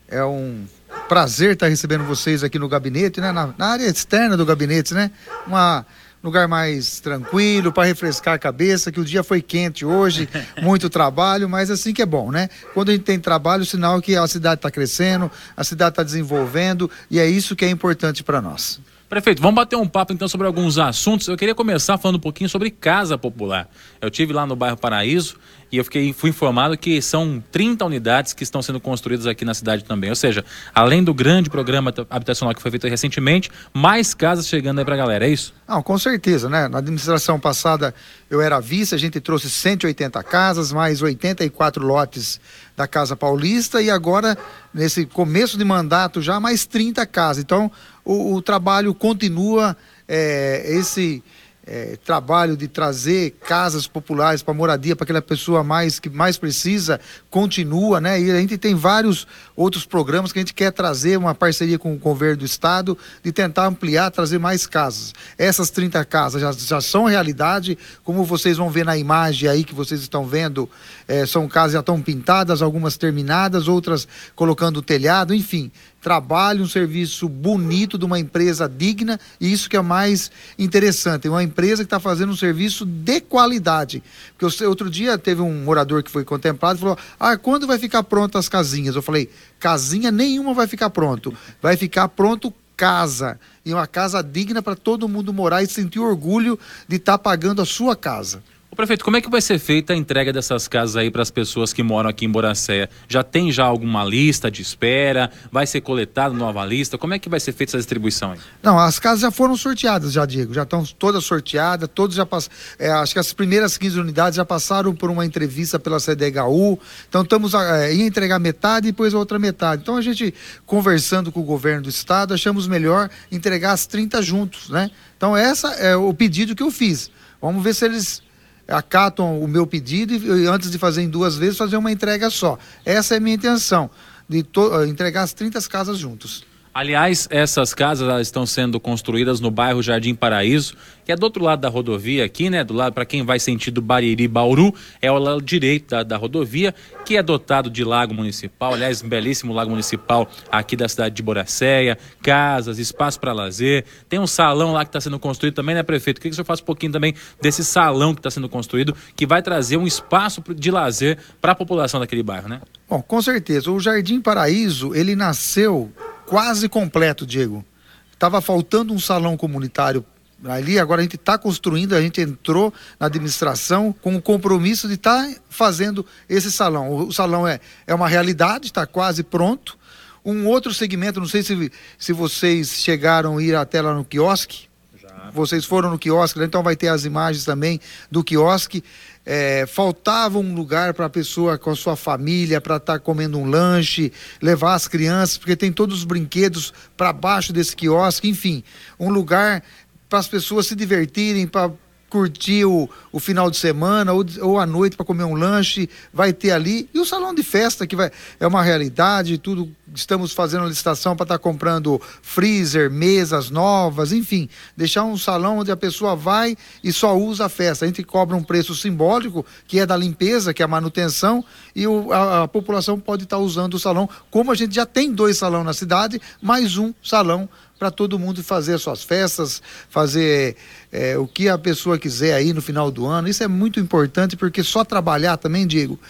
[0.08, 0.64] é um
[1.08, 3.32] prazer estar recebendo vocês aqui no gabinete, né?
[3.32, 5.10] Na, na área externa do gabinete, né?
[5.46, 5.84] Um
[6.26, 10.28] lugar mais tranquilo para refrescar a cabeça, que o dia foi quente hoje,
[10.62, 12.48] muito trabalho, mas assim que é bom, né?
[12.72, 15.90] Quando a gente tem trabalho, o sinal é que a cidade está crescendo, a cidade
[15.90, 18.80] está desenvolvendo e é isso que é importante para nós.
[19.08, 21.28] Prefeito, vamos bater um papo então sobre alguns assuntos.
[21.28, 23.68] Eu queria começar falando um pouquinho sobre casa popular.
[24.00, 25.36] Eu tive lá no bairro Paraíso
[25.70, 29.52] e eu fiquei, fui informado que são 30 unidades que estão sendo construídas aqui na
[29.52, 30.08] cidade também.
[30.08, 34.84] Ou seja, além do grande programa habitacional que foi feito recentemente, mais casas chegando aí
[34.84, 35.52] para a galera, é isso?
[35.68, 36.66] Não, com certeza, né?
[36.66, 37.94] Na administração passada
[38.30, 42.40] eu era vice, a gente trouxe 180 casas, mais 84 lotes
[42.76, 44.36] da Casa Paulista e agora,
[44.72, 47.42] nesse começo de mandato, já mais 30 casas.
[47.42, 47.70] Então,
[48.04, 51.22] o, o trabalho continua, é, esse
[51.66, 57.00] é, trabalho de trazer casas populares para moradia para aquela pessoa mais que mais precisa
[57.34, 58.20] continua, né?
[58.20, 61.92] E a gente tem vários outros programas que a gente quer trazer uma parceria com
[61.92, 65.12] o governo do estado de tentar ampliar, trazer mais casas.
[65.36, 69.74] Essas 30 casas já, já são realidade, como vocês vão ver na imagem aí que
[69.74, 70.70] vocês estão vendo,
[71.08, 75.72] é, são casas já estão pintadas, algumas terminadas, outras colocando telhado, enfim,
[76.04, 81.42] trabalho, um serviço bonito de uma empresa digna, e isso que é mais interessante, uma
[81.42, 84.02] empresa que está fazendo um serviço de qualidade.
[84.36, 88.02] Porque outro dia teve um morador que foi contemplado e falou: Ah, quando vai ficar
[88.02, 88.96] pronto as casinhas?
[88.96, 91.32] Eu falei, casinha nenhuma vai ficar pronto.
[91.62, 93.40] Vai ficar pronto casa.
[93.64, 97.62] E uma casa digna para todo mundo morar e sentir orgulho de estar tá pagando
[97.62, 98.42] a sua casa.
[98.74, 101.30] O prefeito, como é que vai ser feita a entrega dessas casas aí para as
[101.30, 102.90] pessoas que moram aqui em Boracéia?
[103.06, 105.30] Já tem já alguma lista de espera?
[105.52, 106.98] Vai ser coletado nova lista?
[106.98, 108.38] Como é que vai ser feita essa distribuição aí?
[108.60, 112.56] Não, as casas já foram sorteadas, já digo, já estão todas sorteadas, todos já passaram,
[112.76, 116.76] é, acho que as primeiras 15 unidades já passaram por uma entrevista pela CDHU,
[117.08, 119.82] então estamos é, em entregar metade e depois a outra metade.
[119.82, 120.34] Então a gente,
[120.66, 124.90] conversando com o governo do estado, achamos melhor entregar as 30 juntos, né?
[125.16, 127.08] Então essa é o pedido que eu fiz.
[127.40, 128.24] Vamos ver se eles
[128.68, 132.58] acatam o meu pedido e antes de fazer em duas vezes, fazer uma entrega só.
[132.84, 133.90] Essa é a minha intenção,
[134.28, 136.44] de eh, entregar as 30 casas juntos.
[136.74, 141.60] Aliás, essas casas estão sendo construídas no bairro Jardim Paraíso, que é do outro lado
[141.60, 142.64] da rodovia aqui, né?
[142.64, 146.74] Do lado para quem vai sentido Bariri Bauru, é o lado direito da, da, rodovia,
[147.04, 151.22] que é dotado de lago municipal, aliás, um belíssimo lago municipal aqui da cidade de
[151.22, 153.84] Boracéia, casas, espaço para lazer.
[154.08, 156.20] Tem um salão lá que está sendo construído também, né, prefeito?
[156.20, 159.24] Queria que o senhor faça um pouquinho também desse salão que está sendo construído, que
[159.26, 162.60] vai trazer um espaço de lazer para a população daquele bairro, né?
[162.88, 163.70] Bom, com certeza.
[163.70, 165.92] O Jardim Paraíso, ele nasceu
[166.26, 167.64] quase completo, Diego.
[168.12, 170.04] Estava faltando um salão comunitário
[170.44, 174.94] ali, agora a gente está construindo, a gente entrou na administração com o compromisso de
[174.94, 176.92] estar tá fazendo esse salão.
[177.06, 179.78] O salão é, é uma realidade, está quase pronto.
[180.24, 184.68] Um outro segmento, não sei se, se vocês chegaram a ir até lá no quiosque.
[185.00, 185.30] Já.
[185.32, 188.82] Vocês foram no quiosque, então vai ter as imagens também do quiosque
[189.24, 193.38] é, faltava um lugar para a pessoa com a sua família, para estar tá comendo
[193.38, 198.62] um lanche, levar as crianças, porque tem todos os brinquedos para baixo desse quiosque, enfim,
[198.98, 199.62] um lugar
[200.08, 201.72] para as pessoas se divertirem, para
[202.14, 206.32] curtir o, o final de semana ou, ou à noite para comer um lanche, vai
[206.32, 206.88] ter ali.
[206.94, 209.68] E o salão de festa, que vai, é uma realidade, tudo.
[209.92, 215.70] Estamos fazendo licitação para estar tá comprando freezer, mesas novas, enfim, deixar um salão onde
[215.70, 217.84] a pessoa vai e só usa a festa.
[217.84, 221.86] A gente cobra um preço simbólico, que é da limpeza, que é a manutenção, e
[221.86, 225.12] o, a, a população pode estar tá usando o salão, como a gente já tem
[225.12, 227.48] dois salões na cidade, mais um salão
[227.84, 230.56] para todo mundo fazer as suas festas, fazer
[230.90, 233.28] é, o que a pessoa quiser aí no final do ano.
[233.28, 236.00] Isso é muito importante porque só trabalhar também, Diego,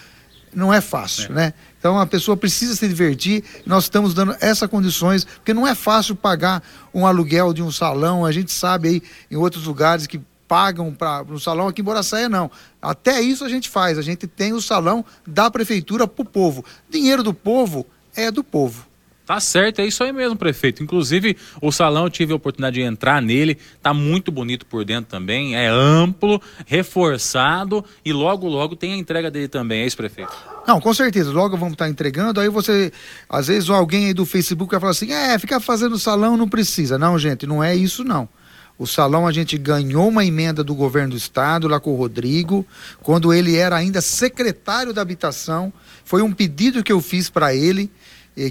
[0.54, 1.34] não é fácil, é.
[1.34, 1.54] né?
[1.76, 3.42] Então a pessoa precisa se divertir.
[3.66, 6.62] Nós estamos dando essas condições, porque não é fácil pagar
[6.94, 8.24] um aluguel de um salão.
[8.24, 12.28] A gente sabe aí em outros lugares que pagam para um salão aqui em Boracéia
[12.28, 12.52] não.
[12.80, 13.98] Até isso a gente faz.
[13.98, 16.64] A gente tem o salão da prefeitura para o povo.
[16.88, 17.84] Dinheiro do povo
[18.14, 18.93] é do povo.
[19.26, 20.82] Tá certo, é isso aí mesmo, prefeito.
[20.82, 25.10] Inclusive, o salão eu tive a oportunidade de entrar nele, tá muito bonito por dentro
[25.10, 30.32] também, é amplo, reforçado e logo, logo tem a entrega dele também, é isso, prefeito?
[30.66, 32.92] Não, com certeza, logo vamos estar tá entregando, aí você,
[33.26, 36.98] às vezes alguém aí do Facebook vai falar assim, é, ficar fazendo salão não precisa.
[36.98, 38.28] Não, gente, não é isso não.
[38.76, 42.66] O salão a gente ganhou uma emenda do governo do estado, lá com o Rodrigo,
[43.02, 45.72] quando ele era ainda secretário da habitação.
[46.04, 47.90] Foi um pedido que eu fiz para ele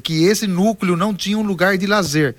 [0.03, 2.35] que esse núcleo não tinha um lugar de lazer.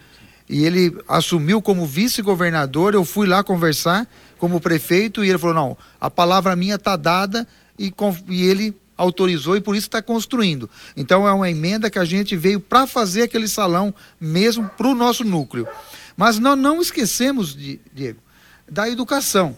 [0.49, 4.07] E ele assumiu como vice-governador, eu fui lá conversar
[4.39, 7.47] como prefeito e ele falou: não, a palavra minha está dada
[7.79, 7.93] e,
[8.29, 10.69] e ele autorizou e por isso está construindo.
[10.97, 14.95] Então é uma emenda que a gente veio para fazer aquele salão mesmo para o
[14.95, 15.67] nosso núcleo.
[16.17, 17.57] Mas nós não esquecemos,
[17.93, 18.21] Diego,
[18.71, 19.57] da educação.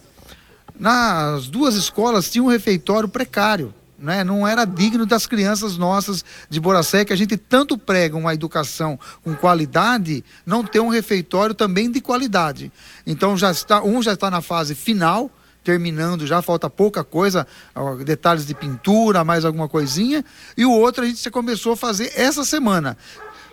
[0.79, 3.73] Nas duas escolas tinha um refeitório precário.
[3.99, 4.23] Né?
[4.23, 8.99] não era digno das crianças nossas de Boracé, que a gente tanto prega uma educação
[9.23, 12.71] com qualidade, não ter um refeitório também de qualidade.
[13.05, 15.31] Então já está, um já está na fase final,
[15.63, 17.45] terminando, já falta pouca coisa,
[18.05, 20.23] detalhes de pintura, mais alguma coisinha,
[20.55, 22.97] e o outro a gente já começou a fazer essa semana.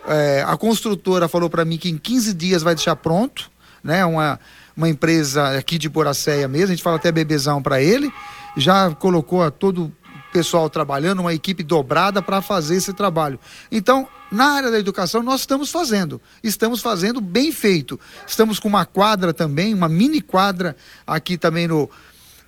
[0.07, 3.51] É, a construtora falou para mim que em 15 dias vai deixar pronto,
[3.83, 4.05] né?
[4.05, 4.39] Uma,
[4.77, 8.11] uma empresa aqui de Boracéia mesmo, a gente fala até bebezão para ele,
[8.55, 9.91] já colocou todo
[10.35, 13.39] pessoal trabalhando, uma equipe dobrada para fazer esse trabalho.
[13.71, 16.21] Então, na área da educação, nós estamos fazendo.
[16.43, 17.97] Estamos fazendo bem feito.
[18.27, 20.75] Estamos com uma quadra também, uma mini quadra
[21.07, 21.89] aqui também no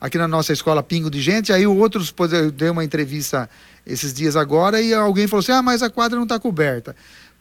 [0.02, 1.54] aqui na nossa escola Pingo de Gente.
[1.54, 2.14] Aí outros
[2.54, 3.50] deu uma entrevista
[3.86, 6.94] esses dias agora e alguém falou assim: "Ah, mas a quadra não está coberta".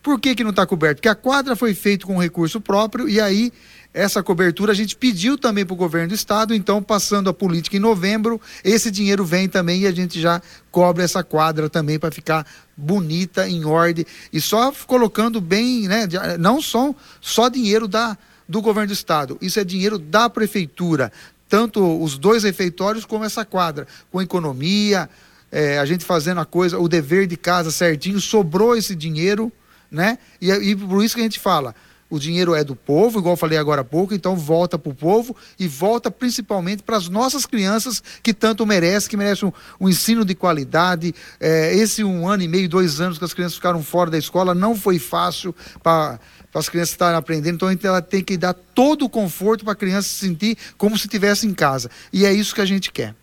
[0.07, 0.95] Por que, que não está coberta?
[0.95, 3.53] Porque a quadra foi feita com recurso próprio e aí
[3.92, 7.77] essa cobertura a gente pediu também para o governo do estado, então passando a política
[7.77, 10.40] em novembro, esse dinheiro vem também e a gente já
[10.71, 14.07] cobre essa quadra também para ficar bonita, em ordem.
[14.33, 16.07] E só colocando bem, né,
[16.38, 18.16] não só, só dinheiro da,
[18.49, 21.11] do governo do estado, isso é dinheiro da prefeitura,
[21.49, 25.11] tanto os dois refeitórios como essa quadra, com economia,
[25.51, 29.53] é, a gente fazendo a coisa, o dever de casa certinho, sobrou esse dinheiro,
[29.90, 30.18] né?
[30.40, 31.75] E, e por isso que a gente fala,
[32.09, 34.94] o dinheiro é do povo, igual eu falei agora há pouco, então volta para o
[34.94, 39.88] povo e volta principalmente para as nossas crianças que tanto merecem, que merecem um, um
[39.88, 41.12] ensino de qualidade.
[41.40, 44.55] É, esse um ano e meio, dois anos que as crianças ficaram fora da escola
[44.55, 46.20] não foi fácil para
[46.55, 50.09] as crianças estarem aprendendo, então ela tem que dar todo o conforto para a criança
[50.09, 51.90] se sentir como se estivesse em casa.
[52.12, 53.16] E é isso que a gente quer.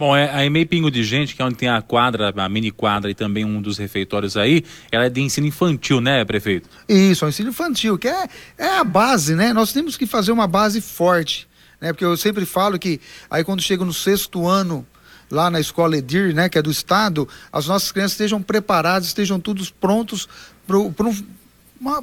[0.00, 2.70] Bom, é, a EMEI Pingo de Gente, que é onde tem a quadra, a mini
[2.70, 6.70] quadra e também um dos refeitórios aí, ela é de ensino infantil, né, prefeito?
[6.88, 9.52] Isso, é um ensino infantil, que é, é a base, né?
[9.52, 11.46] Nós temos que fazer uma base forte,
[11.78, 11.92] né?
[11.92, 12.98] Porque eu sempre falo que
[13.30, 14.86] aí quando chega no sexto ano,
[15.30, 19.38] lá na escola Edir, né, que é do estado, as nossas crianças estejam preparadas, estejam
[19.38, 20.26] todos prontos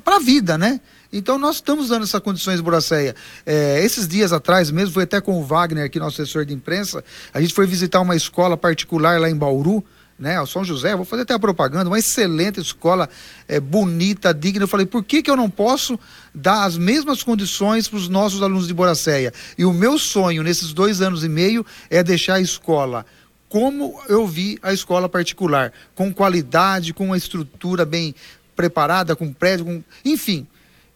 [0.03, 0.79] para a vida, né?
[1.11, 3.15] Então nós estamos dando essas condições, Buracéia.
[3.45, 7.03] É, esses dias atrás mesmo, foi até com o Wagner, aqui, nosso assessor de imprensa,
[7.33, 9.83] a gente foi visitar uma escola particular lá em Bauru,
[10.19, 13.07] né, o São José, vou fazer até a propaganda, uma excelente escola,
[13.47, 14.63] é, bonita, digna.
[14.63, 15.99] Eu falei, por que, que eu não posso
[16.33, 19.31] dar as mesmas condições para os nossos alunos de Boracéia?
[19.57, 23.05] E o meu sonho nesses dois anos e meio é deixar a escola
[23.49, 28.13] como eu vi a escola particular, com qualidade, com uma estrutura bem
[28.55, 29.83] preparada, com prédio, com...
[30.03, 30.45] enfim.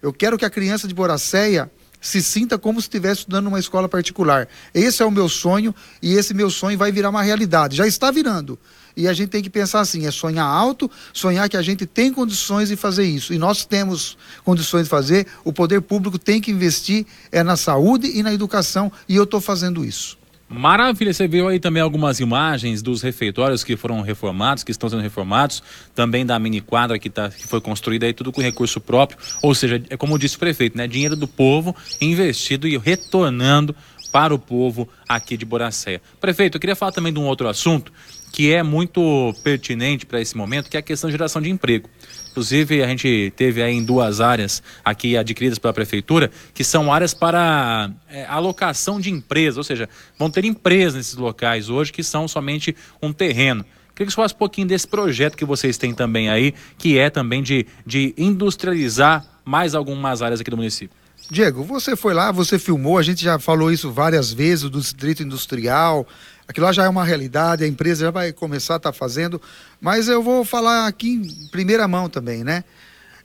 [0.02, 3.88] Eu quero que a criança de Boracéia se sinta como se estivesse estudando numa escola
[3.88, 4.48] particular.
[4.74, 7.78] Esse é o meu sonho e esse meu sonho vai virar uma realidade.
[7.78, 8.58] Já está virando.
[8.98, 12.12] E a gente tem que pensar assim: é sonhar alto, sonhar que a gente tem
[12.12, 13.34] condições de fazer isso.
[13.34, 15.28] E nós temos condições de fazer.
[15.44, 18.92] O poder público tem que investir é na saúde e na educação.
[19.08, 20.18] E eu estou fazendo isso.
[20.54, 25.02] Maravilha, você viu aí também algumas imagens dos refeitórios que foram reformados, que estão sendo
[25.02, 25.64] reformados,
[25.96, 29.56] também da mini quadra que, tá, que foi construída aí tudo com recurso próprio, ou
[29.56, 33.74] seja, é como disse o prefeito, né, dinheiro do povo investido e retornando
[34.12, 36.02] para o povo aqui de Boracéia.
[36.20, 37.94] Prefeito, eu queria falar também de um outro assunto
[38.34, 41.90] que é muito pertinente para esse momento, que é a questão de geração de emprego.
[42.32, 47.13] Inclusive, a gente teve aí em duas áreas aqui adquiridas pela prefeitura, que são áreas
[47.13, 52.30] para é, alocação de empresas, ou seja, vão ter empresas nesses locais hoje que são
[52.30, 53.65] somente um terreno.
[53.94, 57.10] Queria que você falasse um pouquinho desse projeto que vocês têm também aí, que é
[57.10, 60.96] também de, de industrializar mais algumas áreas aqui do município.
[61.30, 65.22] Diego, você foi lá, você filmou, a gente já falou isso várias vezes, do distrito
[65.22, 66.08] industrial,
[66.52, 69.42] aquilo lá já é uma realidade, a empresa já vai começar a estar tá fazendo,
[69.80, 72.64] mas eu vou falar aqui em primeira mão também, né?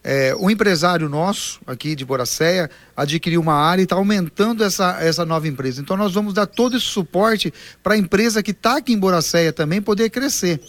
[0.03, 5.25] É, um empresário nosso aqui de Boracéia adquiriu uma área e está aumentando essa, essa
[5.25, 5.81] nova empresa.
[5.81, 9.53] Então nós vamos dar todo esse suporte para a empresa que está aqui em Boracéia
[9.53, 10.61] também poder crescer.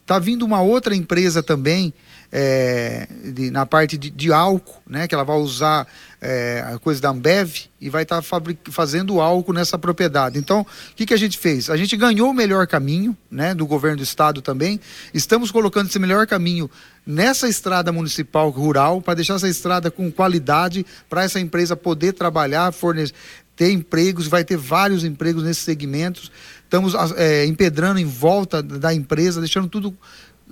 [0.00, 1.92] Está vindo uma outra empresa também
[2.32, 5.06] é, de, na parte de, de, álcool, né?
[5.06, 5.86] Que ela vai usar
[6.18, 8.40] é, a coisa da Ambev e vai estar tá
[8.70, 10.38] fazendo álcool nessa propriedade.
[10.38, 10.66] Então, o
[10.96, 11.68] que, que a gente fez?
[11.68, 13.54] A gente ganhou o melhor caminho, né?
[13.54, 14.80] Do governo do estado também.
[15.12, 16.70] Estamos colocando esse melhor caminho
[17.06, 22.72] nessa estrada municipal rural para deixar essa estrada com qualidade para essa empresa poder trabalhar,
[22.72, 23.14] fornecer
[23.54, 26.32] ter empregos, vai ter vários empregos nesses segmentos.
[26.64, 29.96] Estamos é, empedrando em volta da empresa, deixando tudo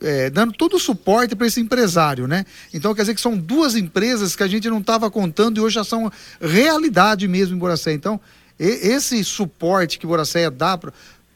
[0.01, 2.45] é, dando todo o suporte para esse empresário, né?
[2.73, 5.75] Então quer dizer que são duas empresas que a gente não estava contando e hoje
[5.75, 6.11] já são
[6.41, 7.95] realidade mesmo em Boracéia.
[7.95, 8.21] Então,
[8.59, 10.93] e, esse suporte que Boracéia dá para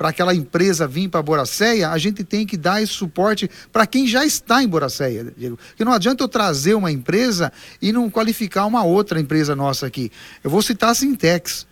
[0.08, 4.24] aquela empresa vir para Boracéia, a gente tem que dar esse suporte para quem já
[4.24, 5.56] está em Boracéia, Diego.
[5.56, 10.10] Porque não adianta eu trazer uma empresa e não qualificar uma outra empresa nossa aqui.
[10.42, 11.66] Eu vou citar a Sintex.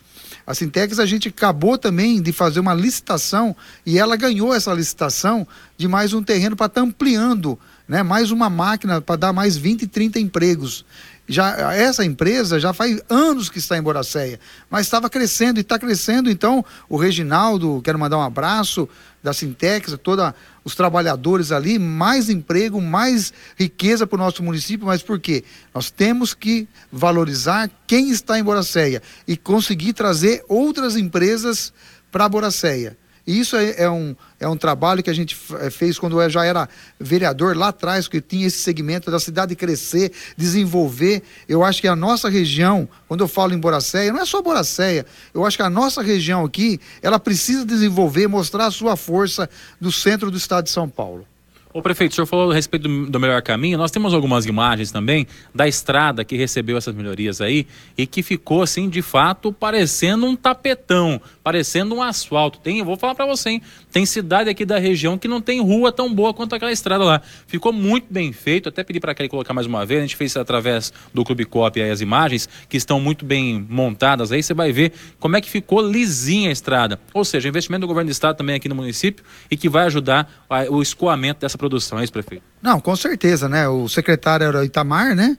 [0.47, 5.47] A Sintex a gente acabou também de fazer uma licitação e ela ganhou essa licitação
[5.77, 8.03] de mais um terreno para estar tá ampliando, né?
[8.03, 10.85] Mais uma máquina para dar mais 20, 30 empregos.
[11.29, 15.79] Já, essa empresa já faz anos que está em Boracéia, mas estava crescendo e está
[15.79, 16.29] crescendo.
[16.31, 18.89] Então, o Reginaldo, quero mandar um abraço
[19.23, 20.33] da Sintex, todos
[20.65, 25.45] os trabalhadores ali, mais emprego, mais riqueza para o nosso município, mas por quê?
[25.75, 31.73] Nós temos que valorizar quem está em Boracéia e conseguir trazer outras empresas
[32.11, 32.97] para Boracéia.
[33.27, 36.29] E isso é, é, um, é um trabalho que a gente eh, fez quando eu
[36.29, 36.69] já era
[36.99, 41.23] vereador lá atrás, que tinha esse segmento da cidade crescer, desenvolver.
[41.49, 45.07] Eu acho que a nossa região, quando eu falo em Boracéia, não é só Boracéia,
[45.33, 49.49] eu acho que a nossa região aqui, ela precisa desenvolver, mostrar a sua força
[49.81, 51.27] do centro do estado de São Paulo.
[51.75, 53.79] Ô prefeito, o senhor falou a respeito do, do, melhor caminho.
[53.79, 57.67] Nós temos algumas imagens também da estrada que recebeu essas melhorias aí
[57.97, 62.59] e que ficou assim, de fato, parecendo um tapetão, parecendo um asfalto.
[62.59, 63.63] Tem, eu vou falar para você, hein?
[63.93, 67.21] Tem cidade aqui da região que não tem rua tão boa quanto aquela estrada lá.
[67.47, 68.71] Ficou muito bem feito.
[68.71, 69.99] Até pedi para ele colocar mais uma vez.
[69.99, 74.33] A gente fez através do Clube Cop as imagens que estão muito bem montadas.
[74.33, 76.99] Aí você vai ver como é que ficou lisinha a estrada.
[77.13, 80.43] Ou seja, investimento do governo do estado também aqui no município e que vai ajudar
[80.71, 82.43] o escoamento dessa produção, é isso, prefeito?
[82.63, 83.69] Não, com certeza, né?
[83.69, 85.37] O secretário era Itamar, né?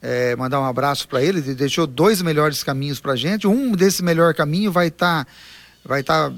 [0.00, 3.48] É, mandar um abraço para ele, ele deixou dois melhores caminhos para gente.
[3.48, 5.30] Um desse melhor caminho vai estar tá,
[5.84, 6.32] vai tá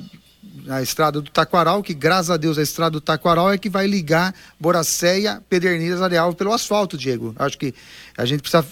[0.65, 3.87] na estrada do Taquaral, que graças a Deus a estrada do Taquaral é que vai
[3.87, 7.35] ligar Boracéia, Pederneiras, Areal pelo asfalto, Diego.
[7.39, 7.75] Acho que
[8.17, 8.65] a gente precisa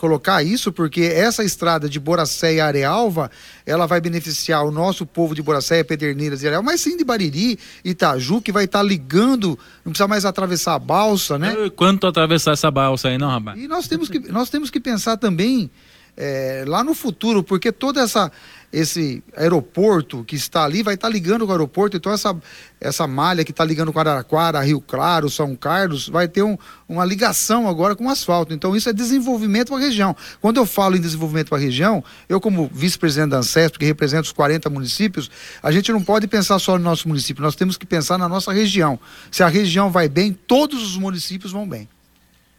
[0.00, 3.30] colocar isso, porque essa estrada de Boracéia Arealva,
[3.66, 7.58] ela vai beneficiar o nosso povo de Boracéia, Pederneiras e Areal, mas sim de Bariri,
[7.84, 11.54] Itaju, que vai estar tá ligando, não precisa mais atravessar a balsa, né?
[11.76, 13.60] Quanto atravessar essa balsa aí, não, rapaz?
[13.60, 15.70] E nós temos que, nós temos que pensar também
[16.16, 18.30] é, lá no futuro, porque toda essa
[18.72, 22.36] esse aeroporto que está ali vai estar ligando com o aeroporto, então essa,
[22.80, 26.56] essa malha que está ligando com Araraquara, Rio Claro, São Carlos, vai ter um,
[26.88, 28.54] uma ligação agora com o asfalto.
[28.54, 30.14] Então isso é desenvolvimento para a região.
[30.40, 34.22] Quando eu falo em desenvolvimento para a região, eu como vice-presidente da ANSESP, que representa
[34.22, 35.30] os 40 municípios,
[35.62, 38.52] a gente não pode pensar só no nosso município, nós temos que pensar na nossa
[38.52, 39.00] região.
[39.32, 41.88] Se a região vai bem, todos os municípios vão bem.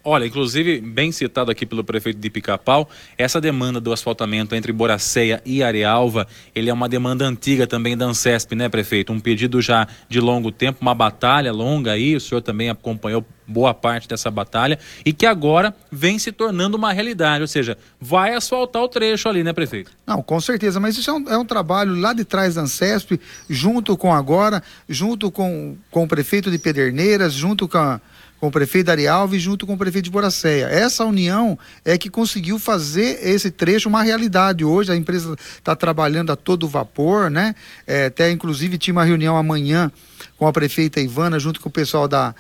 [0.04, 5.42] Olha, inclusive, bem citado aqui pelo prefeito de Pica-Pau, essa demanda do asfaltamento entre Boracéia
[5.46, 9.14] e Arealva, ele é uma demanda antiga também da Ancesp, né, prefeito?
[9.14, 13.76] Um pedido já de longo tempo, uma batalha longa aí, o senhor também acompanhou boa
[13.76, 18.82] parte dessa batalha, e que agora vem se tornando uma realidade, ou seja, vai asfaltar
[18.82, 19.92] o trecho ali, né, prefeito?
[20.08, 23.20] Não, com certeza, mas isso é um, é um trabalho lá de trás da Ancesp,
[23.48, 28.02] junto com agora, junto com, com o prefeito de Pederneiras, junto com a
[28.42, 30.66] com o prefeito Dari Alves junto com o prefeito de Boracéia.
[30.66, 34.66] Essa união é que conseguiu fazer esse trecho uma realidade.
[34.66, 37.54] Hoje a empresa está trabalhando a todo vapor, né?
[37.86, 39.92] É, até inclusive tinha uma reunião amanhã
[40.40, 42.34] com a prefeita Ivana junto com o pessoal da,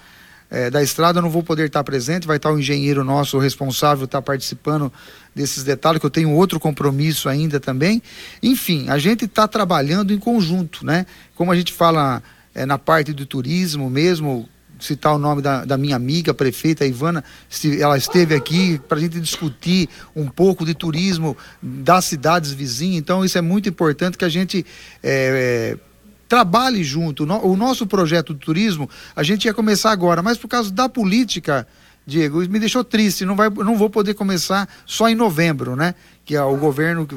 [0.50, 1.20] é, da estrada.
[1.20, 4.92] Eu não vou poder estar presente, vai estar o engenheiro nosso o responsável estar participando
[5.36, 8.02] desses detalhes, que eu tenho outro compromisso ainda também.
[8.42, 11.06] Enfim, a gente está trabalhando em conjunto, né?
[11.36, 12.24] Como a gente fala
[12.56, 14.50] é, na parte do turismo mesmo,
[14.82, 19.02] citar o nome da, da minha amiga, prefeita Ivana, se ela esteve aqui para a
[19.02, 22.98] gente discutir um pouco de turismo das cidades vizinhas.
[22.98, 24.66] Então, isso é muito importante que a gente
[25.04, 25.78] é, é,
[26.28, 27.24] trabalhe junto.
[27.24, 31.68] O nosso projeto de turismo, a gente ia começar agora, mas por causa da política.
[32.04, 35.94] Diego, me deixou triste, não, vai, não vou poder começar só em novembro, né?
[36.26, 37.08] Que é o governo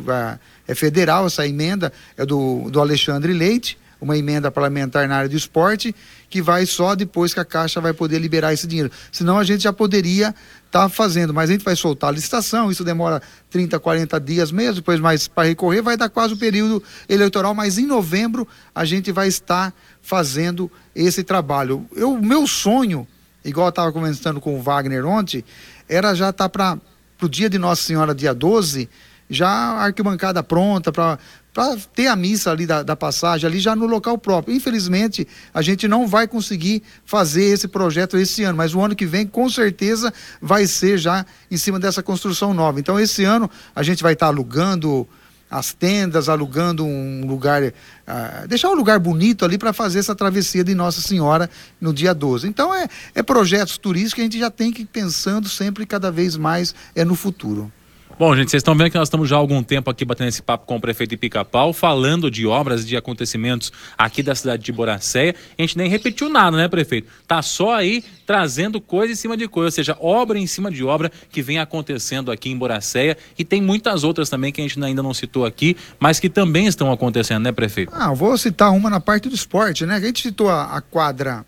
[0.68, 5.36] é federal, essa emenda é do, do Alexandre Leite, uma emenda parlamentar na área do
[5.36, 5.95] esporte,
[6.28, 8.90] que vai só depois que a Caixa vai poder liberar esse dinheiro.
[9.12, 10.34] Senão a gente já poderia
[10.66, 14.51] estar tá fazendo, mas a gente vai soltar a licitação, isso demora 30, 40 dias
[14.51, 18.84] mesmo, depois mais para recorrer, vai dar quase o período eleitoral, mas em novembro a
[18.84, 19.72] gente vai estar
[20.03, 21.88] fazendo esse trabalho.
[21.97, 23.07] O meu sonho,
[23.45, 25.45] igual eu estava conversando com o Wagner ontem,
[25.88, 26.78] era já estar tá para
[27.22, 28.88] o dia de Nossa Senhora, dia 12,
[29.30, 31.18] já a arquibancada pronta para
[31.55, 34.55] para ter a missa ali da, da, passagem ali já no local próprio.
[34.55, 39.07] Infelizmente, a gente não vai conseguir fazer esse projeto esse ano, mas o ano que
[39.07, 42.80] vem com certeza vai ser já em cima dessa construção nova.
[42.80, 45.07] Então esse ano a gente vai estar tá alugando
[45.48, 50.64] as tendas, alugando um lugar, uh, deixar um lugar bonito ali para fazer essa travessia
[50.64, 51.48] de Nossa Senhora
[51.80, 52.48] no dia 12.
[52.48, 56.11] Então é, é projetos turísticos que a gente já tem que ir pensando sempre cada
[56.11, 57.70] vez mais é no futuro.
[58.16, 60.40] Bom, gente, vocês estão vendo que nós estamos já há algum tempo aqui batendo esse
[60.40, 64.70] papo com o prefeito de Pica-Pau, falando de obras, de acontecimentos aqui da cidade de
[64.70, 65.34] Boracéia.
[65.58, 67.08] A gente nem repetiu nada, né, prefeito?
[67.26, 70.84] Tá só aí trazendo coisa em cima de coisa, ou seja, obra em cima de
[70.84, 74.80] obra que vem acontecendo aqui em Boracéia e tem muitas outras também que a gente
[74.80, 77.92] ainda não citou aqui, mas que também estão acontecendo, né, prefeito?
[77.92, 79.96] Ah, vou citar uma na parte do esporte, né?
[79.96, 81.44] A gente citou a, a quadra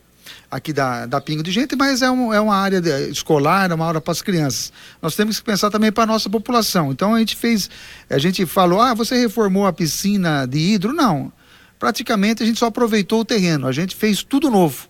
[0.50, 3.74] aqui da, da Pingo de Gente, mas é, um, é uma área de, escolar, é
[3.74, 4.72] uma área para as crianças.
[5.02, 6.92] Nós temos que pensar também para a nossa população.
[6.92, 7.68] Então a gente fez,
[8.08, 10.92] a gente falou, ah, você reformou a piscina de hidro?
[10.92, 11.32] Não.
[11.78, 14.88] Praticamente a gente só aproveitou o terreno, a gente fez tudo novo.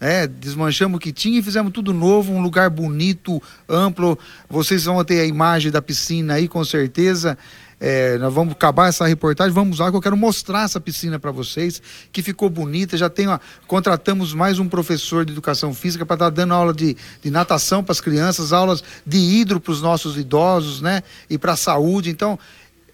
[0.00, 4.16] É, desmanchamos o que tinha e fizemos tudo novo, um lugar bonito, amplo.
[4.48, 7.36] Vocês vão ter a imagem da piscina aí, com certeza.
[7.80, 11.30] É, nós vamos acabar essa reportagem, vamos lá que eu quero mostrar essa piscina para
[11.30, 12.96] vocês, que ficou bonita.
[12.96, 16.74] Já tem, ó, contratamos mais um professor de educação física para estar tá dando aula
[16.74, 21.02] de, de natação para as crianças, aulas de hidro para os nossos idosos, né?
[21.30, 22.10] E para a saúde.
[22.10, 22.38] Então,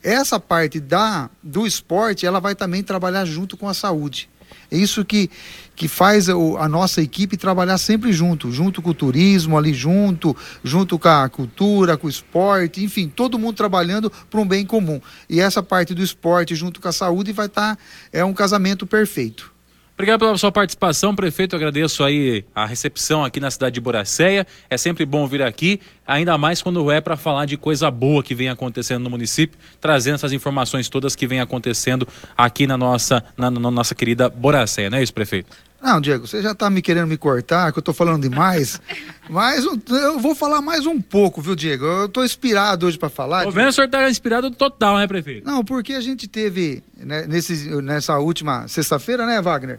[0.03, 4.28] essa parte da do esporte, ela vai também trabalhar junto com a saúde.
[4.70, 5.30] É isso que,
[5.77, 10.99] que faz a, nossa equipe trabalhar sempre junto, junto com o turismo ali junto, junto
[10.99, 15.01] com a cultura, com o esporte, enfim, todo mundo trabalhando para um bem comum.
[15.29, 18.87] E essa parte do esporte junto com a saúde vai estar tá, é um casamento
[18.87, 19.54] perfeito.
[19.95, 21.55] Obrigado pela sua participação, prefeito.
[21.55, 24.45] Eu agradeço aí a recepção aqui na cidade de Boracéia.
[24.69, 28.35] É sempre bom vir aqui, ainda mais quando é para falar de coisa boa que
[28.35, 33.49] vem acontecendo no município, trazendo essas informações todas que vem acontecendo aqui na nossa, na,
[33.53, 35.57] na nossa querida Boracéia, não é isso, prefeito?
[35.85, 38.80] Não, Diego, você já está me querendo me cortar, que eu estou falando demais.
[39.28, 41.85] mas eu vou falar mais um pouco, viu, Diego?
[41.85, 43.45] Eu estou inspirado hoje para falar.
[43.45, 45.47] Tô vendo o senhor tá inspirado total, né, prefeito?
[45.47, 49.78] Não, porque a gente teve, né, nesse, nessa última sexta-feira, né, Wagner?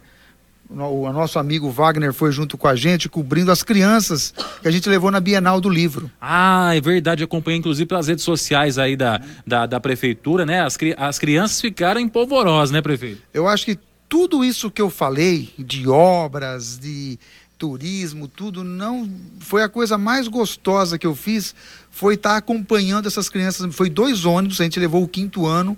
[0.70, 4.32] O, o nosso amigo Wagner foi junto com a gente, cobrindo as crianças
[4.62, 6.08] que a gente levou na Bienal do Livro.
[6.20, 10.62] Ah, é verdade, eu acompanhei inclusive pelas redes sociais aí da, da, da prefeitura, né?
[10.62, 13.22] As, as crianças ficaram empolvorosas, né, prefeito?
[13.34, 13.76] Eu acho que
[14.08, 17.18] tudo isso que eu falei, de obras, de
[17.58, 21.54] turismo, tudo, não foi a coisa mais gostosa que eu fiz,
[21.90, 23.74] foi estar tá acompanhando essas crianças.
[23.74, 25.76] Foi dois ônibus, a gente levou o quinto ano,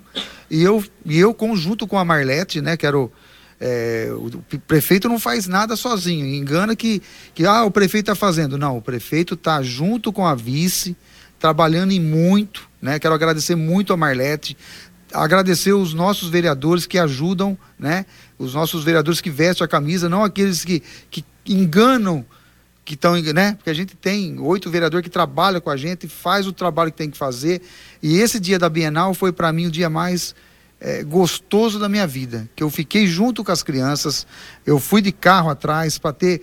[0.49, 3.11] e eu, e eu conjunto com a Marlete, né, que era o,
[3.59, 7.01] é, o prefeito não faz nada sozinho, engana que,
[7.33, 8.57] que ah, o prefeito está fazendo.
[8.57, 10.95] Não, o prefeito está junto com a vice,
[11.39, 12.99] trabalhando em muito, né?
[12.99, 14.57] Quero agradecer muito a Marlete,
[15.13, 18.05] agradecer os nossos vereadores que ajudam, né?
[18.37, 22.25] Os nossos vereadores que vestem a camisa, não aqueles que, que enganam,
[22.85, 23.53] que estão, né?
[23.53, 26.97] Porque a gente tem oito vereadores que trabalham com a gente, faz o trabalho que
[26.97, 27.61] tem que fazer.
[28.01, 30.33] E esse dia da Bienal foi para mim o dia mais
[30.79, 34.25] é, gostoso da minha vida, que eu fiquei junto com as crianças,
[34.65, 36.41] eu fui de carro atrás para ter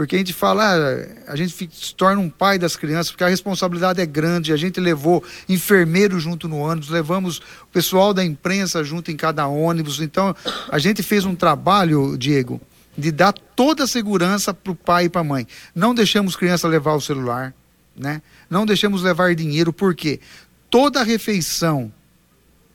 [0.00, 3.28] porque a gente fala, ah, a gente se torna um pai das crianças, porque a
[3.28, 4.50] responsabilidade é grande.
[4.50, 9.46] A gente levou enfermeiro junto no ônibus, levamos o pessoal da imprensa junto em cada
[9.46, 10.00] ônibus.
[10.00, 10.34] Então,
[10.70, 12.58] a gente fez um trabalho, Diego,
[12.96, 15.46] de dar toda a segurança para o pai e para a mãe.
[15.74, 17.52] Não deixamos criança levar o celular,
[17.94, 18.22] né?
[18.48, 20.18] Não deixamos levar dinheiro, porque
[20.70, 21.92] toda a refeição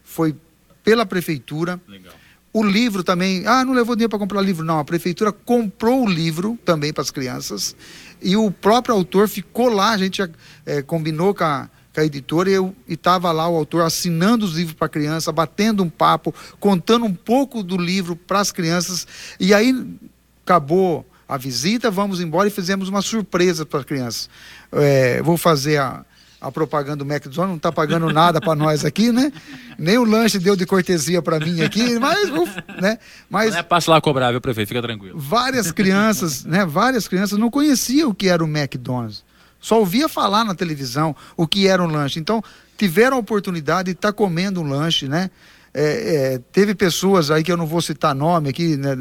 [0.03, 0.36] foi
[0.84, 1.82] pela prefeitura.
[1.88, 2.13] Legal.
[2.55, 4.63] O livro também, ah, não levou dinheiro para comprar livro.
[4.63, 7.75] Não, a prefeitura comprou o livro também para as crianças.
[8.21, 10.21] E o próprio autor ficou lá, a gente
[10.65, 14.73] é, combinou com a, com a editora e estava lá o autor assinando os livros
[14.73, 19.05] para criança, batendo um papo, contando um pouco do livro para as crianças.
[19.37, 19.75] E aí
[20.45, 24.29] acabou a visita, vamos embora e fizemos uma surpresa para as crianças.
[24.71, 26.05] É, vou fazer a,
[26.45, 29.31] a propaganda do McDonald's, não está pagando nada para nós aqui, né?
[29.79, 32.29] Nem o lanche deu de cortesia para mim aqui, mas,
[32.79, 32.99] né?
[33.27, 34.67] Mas é passo lá cobrar, viu, prefeito?
[34.67, 35.17] Fica tranquilo.
[35.17, 36.63] Várias crianças, né?
[36.63, 39.23] Várias crianças não conheciam o que era o McDonald's.
[39.59, 42.19] Só ouvia falar na televisão o que era um lanche.
[42.19, 42.43] Então,
[42.77, 45.31] tiveram a oportunidade de estar tá comendo um lanche, né?
[45.78, 48.95] É, é, teve pessoas aí que eu não vou citar nome aqui, né,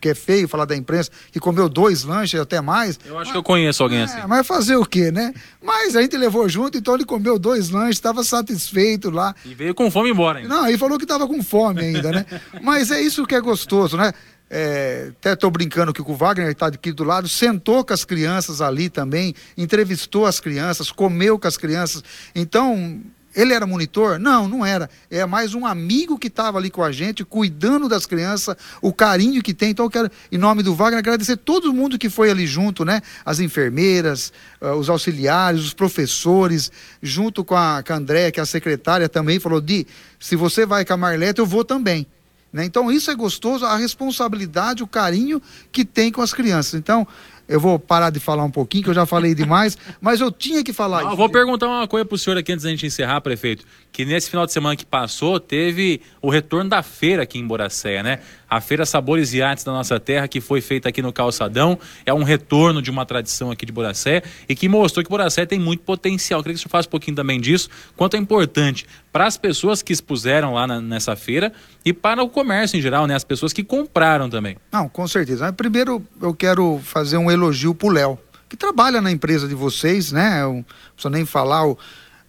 [0.00, 3.00] que é feio falar da imprensa, que comeu dois lanches até mais.
[3.04, 4.20] Eu acho mas, que eu conheço alguém é, assim.
[4.28, 5.34] Mas fazer o quê, né?
[5.60, 9.34] Mas a gente levou junto, então ele comeu dois lanches, estava satisfeito lá.
[9.44, 10.48] E veio com fome embora ainda.
[10.48, 12.24] Não, ele falou que estava com fome ainda, né?
[12.62, 14.12] mas é isso que é gostoso, né?
[14.48, 18.60] É, até estou brincando que o Wagner está aqui do lado, sentou com as crianças
[18.60, 22.04] ali também, entrevistou as crianças, comeu com as crianças.
[22.34, 23.00] Então,
[23.34, 24.18] ele era monitor?
[24.18, 24.90] Não, não era.
[25.10, 29.42] É mais um amigo que estava ali com a gente, cuidando das crianças, o carinho
[29.42, 29.70] que tem.
[29.70, 33.00] Então, eu quero, em nome do Wagner, agradecer todo mundo que foi ali junto, né?
[33.24, 38.42] As enfermeiras, uh, os auxiliares, os professores, junto com a, com a Andréia, que é
[38.42, 39.86] a secretária também, falou: Di,
[40.18, 42.06] se você vai com a Marleta, eu vou também.
[42.52, 42.64] Né?
[42.64, 46.74] Então, isso é gostoso, a responsabilidade, o carinho que tem com as crianças.
[46.74, 47.06] Então,
[47.50, 50.62] eu vou parar de falar um pouquinho, que eu já falei demais, mas eu tinha
[50.62, 51.16] que falar Não, isso.
[51.16, 53.64] vou perguntar uma coisa pro senhor aqui antes da gente encerrar, prefeito.
[53.90, 58.04] Que nesse final de semana que passou, teve o retorno da feira aqui em Boracéia,
[58.04, 58.20] né?
[58.50, 62.12] A Feira Sabores e Artes da Nossa Terra, que foi feita aqui no Calçadão, é
[62.12, 65.84] um retorno de uma tradição aqui de Boracéia e que mostrou que Boracéia tem muito
[65.84, 66.40] potencial.
[66.40, 69.36] Eu queria que o senhor faça um pouquinho também disso, quanto é importante para as
[69.36, 71.52] pessoas que expuseram lá na- nessa feira
[71.84, 73.14] e para o comércio em geral, né?
[73.14, 74.56] As pessoas que compraram também.
[74.72, 75.52] Não, com certeza.
[75.52, 80.42] Primeiro eu quero fazer um elogio pro Léo, que trabalha na empresa de vocês, né?
[80.42, 80.62] Eu não
[80.94, 81.78] preciso nem falar, o-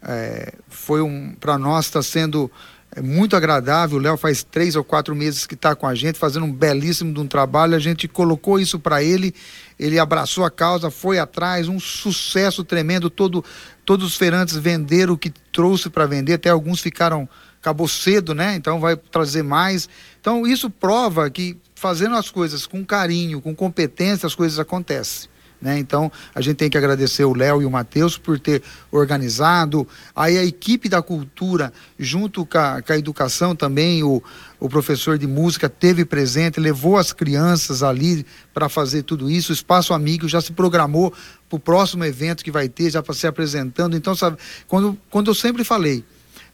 [0.03, 2.49] é, foi um para nós está sendo
[2.96, 3.98] é, muito agradável.
[3.98, 7.14] O Léo faz três ou quatro meses que está com a gente, fazendo um belíssimo
[7.14, 7.76] de um trabalho.
[7.76, 9.34] A gente colocou isso para ele,
[9.80, 13.10] ele abraçou a causa, foi atrás, um sucesso tremendo.
[13.10, 13.44] Todo,
[13.86, 17.28] todos os feirantes venderam o que trouxe para vender, até alguns ficaram
[17.62, 18.56] acabou cedo, né?
[18.56, 19.88] Então vai trazer mais.
[20.20, 25.30] Então isso prova que fazendo as coisas com carinho, com competência, as coisas acontecem.
[25.62, 25.78] Né?
[25.78, 29.88] Então a gente tem que agradecer o Léo e o Matheus por ter organizado.
[30.16, 34.24] Aí a equipe da cultura, junto com a, com a educação também, o,
[34.59, 39.51] o professor de música teve presente, levou as crianças ali para fazer tudo isso.
[39.51, 41.14] O Espaço Amigo já se programou
[41.47, 43.95] para o próximo evento que vai ter, já para se apresentando.
[43.95, 44.38] Então, sabe,
[44.68, 46.03] quando, quando eu sempre falei,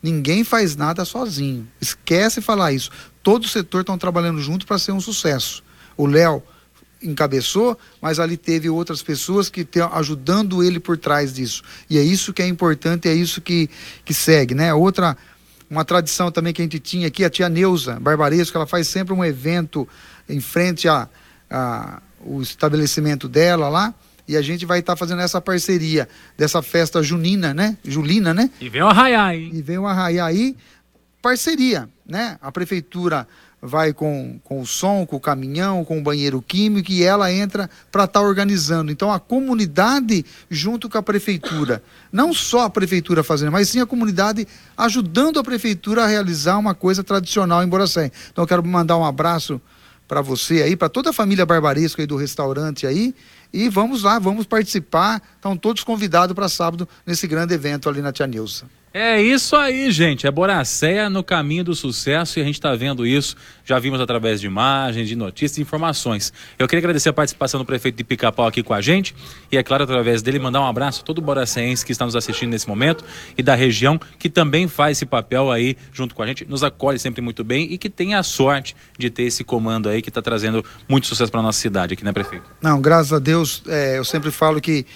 [0.02, 1.68] Ninguém faz nada sozinho.
[1.82, 2.92] Esquece falar isso.
[3.24, 5.64] Todo o setor estão trabalhando junto para ser um sucesso.
[5.98, 6.44] O Léo
[7.02, 11.64] encabeçou, mas ali teve outras pessoas que estão ajudando ele por trás disso.
[11.90, 13.70] E é isso que é importante, é isso que,
[14.04, 14.74] que segue, né?
[14.74, 15.16] Outra
[15.70, 19.14] uma tradição também que a gente tinha aqui, a tia Neuza Barbaresco, ela faz sempre
[19.14, 19.88] um evento
[20.30, 21.10] em frente a,
[21.50, 23.94] a o estabelecimento dela lá,
[24.28, 27.78] e a gente vai estar fazendo essa parceria dessa festa junina, né?
[27.84, 28.50] Julina, né?
[28.60, 29.52] E vem o arraiar, hein?
[29.54, 30.56] e vem o arraiar aí,
[31.22, 32.38] parceria, né?
[32.42, 33.28] A prefeitura
[33.68, 37.70] vai com, com o som, com o caminhão, com o banheiro químico e ela entra
[37.92, 38.92] para estar organizando.
[38.92, 43.86] Então a comunidade junto com a prefeitura, não só a prefeitura fazendo, mas sim a
[43.86, 48.12] comunidade ajudando a prefeitura a realizar uma coisa tradicional em Boracé.
[48.32, 49.62] Então eu quero mandar um abraço
[50.08, 53.14] para você aí, para toda a família Barbaresco aí do restaurante aí.
[53.52, 55.22] E vamos lá, vamos participar.
[55.36, 58.66] Estão todos convidados para sábado nesse grande evento ali na Tia Nilza.
[59.00, 60.26] É isso aí, gente.
[60.26, 63.36] É Boracéia no caminho do sucesso e a gente está vendo isso.
[63.64, 66.34] Já vimos através de imagens, de notícias e informações.
[66.58, 69.14] Eu queria agradecer a participação do prefeito de Pica-Pau aqui com a gente
[69.52, 72.50] e, é claro, através dele, mandar um abraço a todo boracéense que está nos assistindo
[72.50, 73.06] nesse momento
[73.38, 76.98] e da região que também faz esse papel aí junto com a gente, nos acolhe
[76.98, 80.24] sempre muito bem e que tem a sorte de ter esse comando aí que está
[80.24, 82.50] trazendo muito sucesso para nossa cidade aqui, né, prefeito?
[82.60, 84.88] Não, graças a Deus, é, eu sempre falo que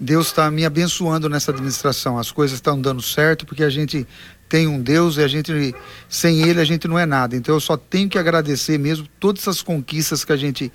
[0.00, 2.18] Deus está me abençoando nessa administração.
[2.18, 4.06] As coisas estão dando certo porque a gente
[4.48, 5.74] tem um Deus e a gente
[6.08, 7.36] sem Ele a gente não é nada.
[7.36, 10.72] Então eu só tenho que agradecer mesmo todas essas conquistas que a gente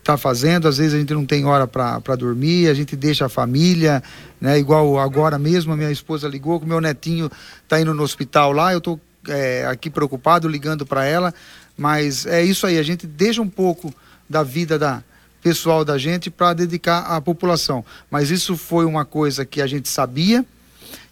[0.00, 0.68] está fazendo.
[0.68, 4.02] Às vezes a gente não tem hora para dormir, a gente deixa a família,
[4.38, 4.58] né?
[4.58, 7.30] Igual agora mesmo a minha esposa ligou que meu netinho
[7.62, 8.72] está indo no hospital lá.
[8.72, 11.32] Eu estou é, aqui preocupado ligando para ela,
[11.74, 12.78] mas é isso aí.
[12.78, 13.92] A gente deixa um pouco
[14.28, 15.02] da vida da
[15.48, 17.82] pessoal da gente para dedicar à população.
[18.10, 20.44] Mas isso foi uma coisa que a gente sabia,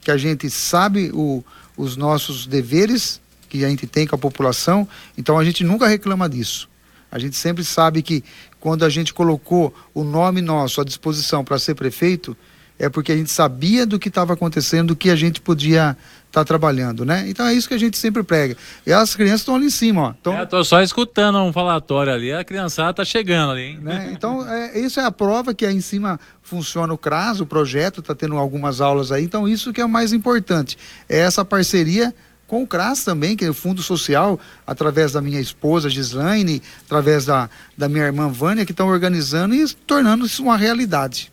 [0.02, 1.42] que a gente sabe o,
[1.74, 3.18] os nossos deveres
[3.48, 6.68] que a gente tem com a população, então a gente nunca reclama disso.
[7.10, 8.22] A gente sempre sabe que
[8.60, 12.36] quando a gente colocou o nome nosso à disposição para ser prefeito,
[12.78, 15.96] é porque a gente sabia do que estava acontecendo, do que a gente podia
[16.36, 17.24] tá trabalhando, né?
[17.28, 18.54] Então é isso que a gente sempre prega.
[18.86, 20.14] E as crianças estão ali em cima, ó.
[20.22, 23.78] Tão, É, tô só escutando um falatório ali, a criançada tá chegando ali, hein?
[23.80, 24.10] né?
[24.12, 28.00] Então, é, isso é a prova que aí em cima funciona o CRAS, o projeto,
[28.00, 29.24] está tendo algumas aulas aí.
[29.24, 30.76] Então, isso que é o mais importante.
[31.08, 32.14] É essa parceria
[32.46, 37.24] com o CRAS também, que é o Fundo Social, através da minha esposa Gislaine, através
[37.24, 41.32] da, da minha irmã Vânia, que estão organizando e tornando isso uma realidade.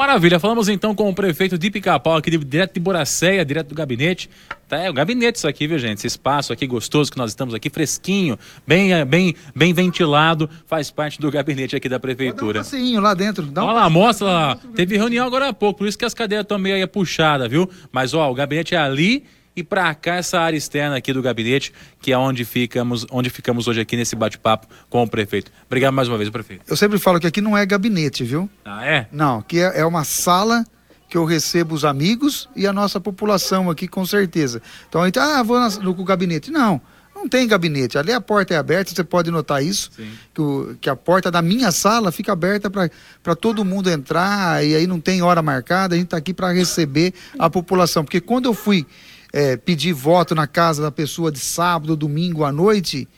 [0.00, 3.74] Maravilha, falamos então com o prefeito de Pica-Pau aqui, de- direto de Boracéia, direto do
[3.74, 4.30] gabinete.
[4.66, 5.98] Tá, é o gabinete isso aqui, viu gente?
[5.98, 10.90] Esse espaço aqui gostoso que nós estamos aqui, fresquinho, bem, eh, bem, bem ventilado, faz
[10.90, 12.62] parte do gabinete aqui da Dá um prefeitura.
[12.98, 13.42] lá dentro.
[13.44, 14.58] Dá um Olha lá, mostra lá.
[14.74, 17.68] Teve reunião agora há pouco, por isso que as cadeiras estão meio aí puxadas, viu?
[17.92, 19.22] Mas ó, o gabinete é ali
[19.54, 23.66] e pra cá essa área externa aqui do gabinete, que é onde ficamos, onde ficamos
[23.68, 25.50] hoje aqui nesse bate-papo com o prefeito.
[25.66, 26.62] Obrigado mais uma vez, prefeito.
[26.68, 28.48] Eu sempre falo que aqui não é gabinete, viu?
[28.64, 29.06] Ah, é?
[29.12, 30.64] Não, que é, é uma sala
[31.08, 34.62] que eu recebo os amigos e a nossa população aqui, com certeza.
[34.88, 36.52] Então a gente, ah, vou na- no, gabinete.
[36.52, 36.80] Não,
[37.12, 37.98] não tem gabinete.
[37.98, 39.90] Ali a porta é aberta, você pode notar isso.
[40.32, 44.76] Que, o- que a porta da minha sala fica aberta para todo mundo entrar e
[44.76, 45.96] aí não tem hora marcada.
[45.96, 48.04] A gente está aqui para receber a população.
[48.04, 48.86] Porque quando eu fui
[49.32, 53.08] eh, pedir voto na casa da pessoa de sábado, domingo à noite,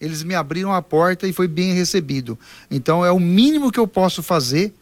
[0.00, 2.38] eles me abriram a porta e foi bem recebido.
[2.70, 4.74] Então é o mínimo que eu posso fazer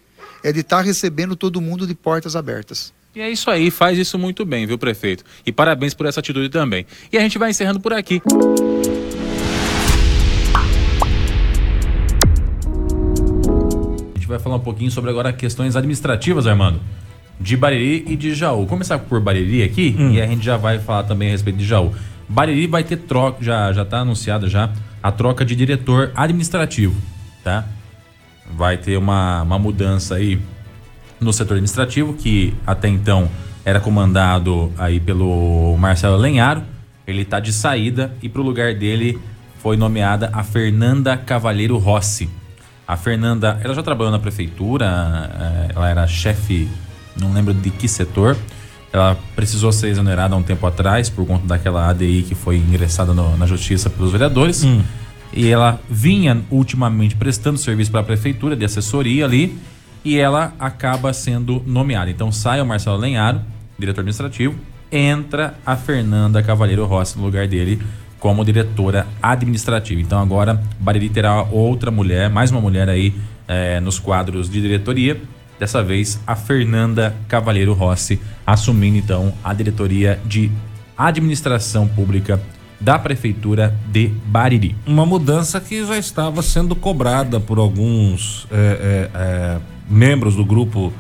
[0.43, 2.93] é de estar recebendo todo mundo de portas abertas.
[3.15, 5.25] E é isso aí, faz isso muito bem, viu, prefeito?
[5.45, 6.87] E parabéns por essa atitude também.
[7.13, 8.23] E a gente vai encerrando por aqui.
[14.15, 16.81] A gente vai falar um pouquinho sobre agora questões administrativas, Armando.
[17.41, 18.67] De Bariri e de Jaú.
[18.67, 21.93] Começar por Bariri aqui e a gente já vai falar também a respeito de Jaú.
[22.29, 24.71] Bariri vai ter troca, já já está anunciada já
[25.03, 26.95] a troca de diretor administrativo,
[27.43, 27.65] tá?
[28.53, 30.41] Vai ter uma, uma mudança aí
[31.21, 33.29] no setor administrativo que até então
[33.65, 36.63] era comandado aí pelo Marcelo Lenharo.
[37.07, 39.19] Ele está de saída e para o lugar dele
[39.59, 42.31] foi nomeada a Fernanda Cavalheiro Rossi.
[42.87, 46.69] A Fernanda, ela já trabalhou na prefeitura, eh, ela era chefe,
[47.19, 48.37] não lembro de que setor.
[48.93, 53.15] Ela precisou ser exonerada há um tempo atrás por conta daquela ADI que foi ingressada
[53.15, 54.65] no- na justiça pelos vereadores.
[55.33, 59.57] E ela vinha ultimamente prestando serviço para a prefeitura de assessoria ali
[60.05, 62.11] e ela acaba sendo nomeada.
[62.11, 63.41] Então sai o Marcelo Lenharo,
[63.79, 64.57] diretor administrativo,
[64.91, 67.81] entra a Fernanda Cavalheiro Rossi no lugar dele
[68.19, 70.01] como diretora administrativa.
[70.01, 73.15] Então agora Bariri terá outra mulher, mais uma mulher aí
[73.47, 75.21] eh, nos quadros de diretoria.
[75.61, 80.51] Dessa vez a Fernanda Cavalheiro Rossi assumindo então a diretoria de
[80.97, 82.41] administração pública
[82.81, 84.75] da prefeitura de Bariri.
[84.87, 90.91] Uma mudança que já estava sendo cobrada por alguns é, é, é, membros do grupo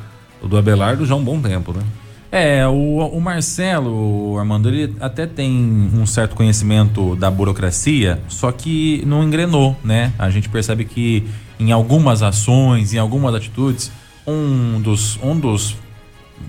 [0.42, 1.82] do Abelardo já há um bom tempo, né?
[2.30, 9.02] É, o, o Marcelo, Armando, ele até tem um certo conhecimento da burocracia, só que
[9.06, 10.12] não engrenou, né?
[10.18, 11.26] A gente percebe que
[11.58, 13.90] em algumas ações, em algumas atitudes,
[14.26, 15.76] um dos, um dos,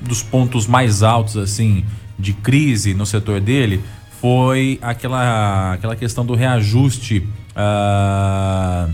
[0.01, 1.83] dos pontos mais altos, assim,
[2.17, 3.81] de crise no setor dele
[4.19, 7.27] foi aquela, aquela questão do reajuste.
[7.55, 8.87] ah,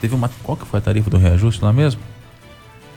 [0.00, 0.30] teve uma.
[0.42, 2.00] Qual que foi a tarifa do reajuste lá mesmo?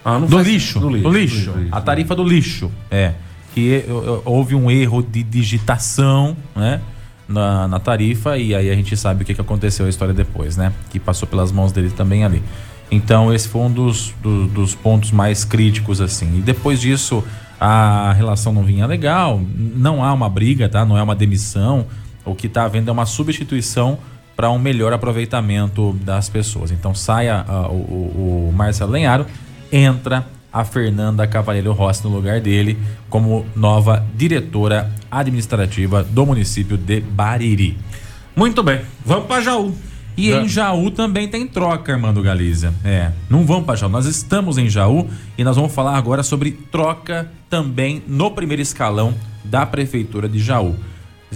[0.06, 2.72] Ah, não do, faz- lixo, do lixo, A tarifa do lixo.
[2.92, 3.14] É.
[3.54, 3.86] Que
[4.26, 6.82] houve um erro de digitação, né?
[7.28, 10.58] Na, na tarifa, e aí a gente sabe o que, que aconteceu a história depois,
[10.58, 10.74] né?
[10.90, 12.44] Que passou pelas mãos dele também ali.
[12.94, 16.38] Então, esse foi um dos, do- dos pontos mais críticos, assim.
[16.38, 17.24] E depois disso,
[17.60, 20.86] a relação não vinha legal, não há uma briga, tá?
[20.86, 21.86] Não é uma demissão.
[22.26, 23.98] O que está havendo é uma substituição
[24.36, 26.72] para um melhor aproveitamento das pessoas.
[26.72, 29.26] Então, saia ah, o, o- o Marcelo Lenharo,
[29.72, 32.78] entra a Fernanda Cavalheiro Rossi no lugar dele
[33.10, 37.78] como nova diretora administrativa do município de Bariri.
[38.36, 39.74] Muito bem, vamos para Jaú.
[40.16, 42.74] E em Jaú também tem troca, Armando Galizia.
[42.84, 43.90] É, não vamos para Jaú.
[43.90, 49.14] Nós estamos em Jaú e nós vamos falar agora sobre troca também no primeiro escalão
[49.44, 50.76] da prefeitura de Jaú.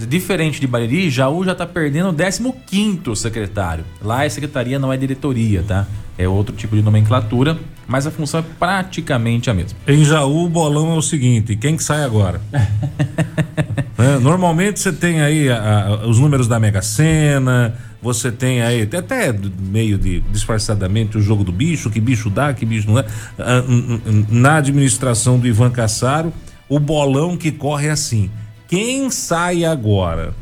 [0.06, 3.84] Diferente de Bariri, Jaú já está perdendo o 15º secretário.
[4.02, 5.86] Lá a secretaria não é diretoria, tá?
[6.16, 9.78] É outro tipo de nomenclatura, mas a função é praticamente a mesma.
[9.86, 12.40] Em Jaú, o bolão é o seguinte: quem que sai agora?
[13.98, 14.16] Né?
[14.20, 19.34] Normalmente você tem aí a- a- os números da Mega Sena, você tem aí até-
[19.58, 23.04] meio de disfarçadamente o jogo do bicho, que bicho dá, que bicho não dá.
[23.36, 26.32] Ah, n- n- Na administração do Ivan Cassaro,
[26.68, 28.30] o bolão que corre é assim:
[28.68, 30.34] quem sai agora?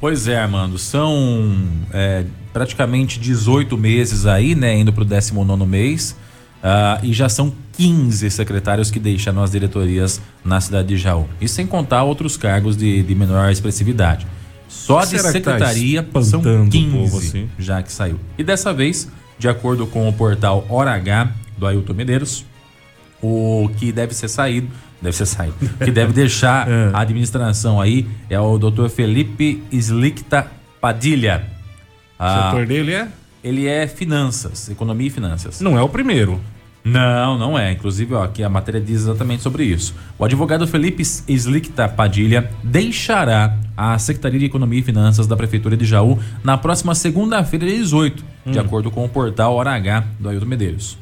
[0.00, 1.56] Pois é, Armando, são
[1.92, 6.16] é, praticamente 18 meses aí, né, indo pro 19 mês,
[6.62, 11.28] ah, e já são 15 secretários que deixaram as diretorias na cidade de Jaú.
[11.40, 14.26] E sem contar outros cargos de, de menor expressividade.
[14.68, 17.50] Só de tá secretaria são espantando o 15 povo assim?
[17.58, 18.18] já que saiu.
[18.38, 22.44] E dessa vez, de acordo com o portal Hora H do Ailton Medeiros,
[23.22, 24.68] o que deve ser saído,
[25.02, 26.90] deve ser saído, que deve deixar É.
[26.92, 28.88] a administração aí é o Dr.
[28.88, 30.46] Felipe Slicta
[30.80, 31.44] Padilha.
[32.18, 33.08] O Ah, setor dele é?
[33.42, 35.60] ele é finanças, economia e finanças.
[35.60, 36.40] Não é o primeiro.
[36.84, 37.70] Não, não é.
[37.70, 39.94] Inclusive, ó, aqui a matéria diz exatamente sobre isso.
[40.18, 45.84] O advogado Felipe Slicta Padilha deixará a Secretaria de Economia e Finanças da Prefeitura de
[45.84, 50.46] Jaú na próxima segunda-feira, dia 18, de acordo com o portal Hora H do Ailton
[50.46, 50.98] Medeiros.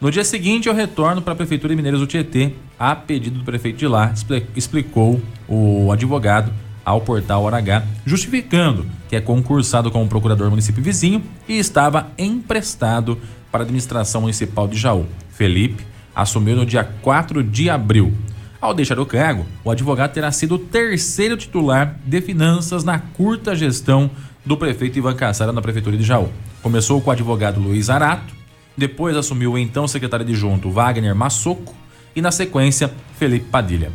[0.00, 3.44] No dia seguinte, eu retorno para a Prefeitura de Mineiros do Tietê, a pedido do
[3.44, 6.52] prefeito de lá, expli- explicou o advogado
[6.84, 13.18] ao portal Hora H, justificando que é concursado como procurador município vizinho e estava emprestado
[13.50, 15.04] para a administração municipal de Jaú.
[15.30, 15.84] Felipe
[16.14, 18.12] assumiu no dia 4 de abril.
[18.60, 23.54] Ao deixar o cargo, o advogado terá sido o terceiro titular de finanças na curta
[23.54, 24.10] gestão
[24.44, 26.28] do prefeito Ivan Cassara na prefeitura de Jaú.
[26.62, 28.37] Começou com o advogado Luiz Arato,
[28.78, 31.74] depois assumiu o então secretário adjunto Wagner Massoco
[32.14, 33.90] e, na sequência, Felipe Padilha.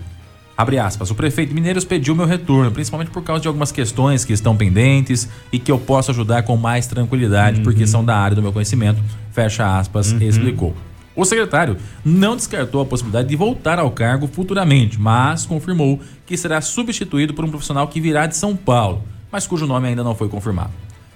[0.55, 4.33] Abre aspas, o prefeito Mineiros pediu meu retorno, principalmente por causa de algumas questões que
[4.33, 8.41] estão pendentes e que eu posso ajudar com mais tranquilidade, porque são da área do
[8.41, 9.01] meu conhecimento.
[9.31, 10.75] Fecha aspas, explicou.
[11.15, 16.59] O secretário não descartou a possibilidade de voltar ao cargo futuramente, mas confirmou que será
[16.59, 20.27] substituído por um profissional que virá de São Paulo, mas cujo nome ainda não foi
[20.27, 20.71] confirmado.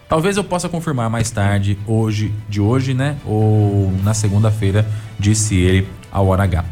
[0.09, 3.17] Talvez eu possa confirmar mais tarde, hoje, de hoje, né?
[3.25, 4.87] Ou na segunda-feira,
[5.19, 6.63] disse ele ao Hora H.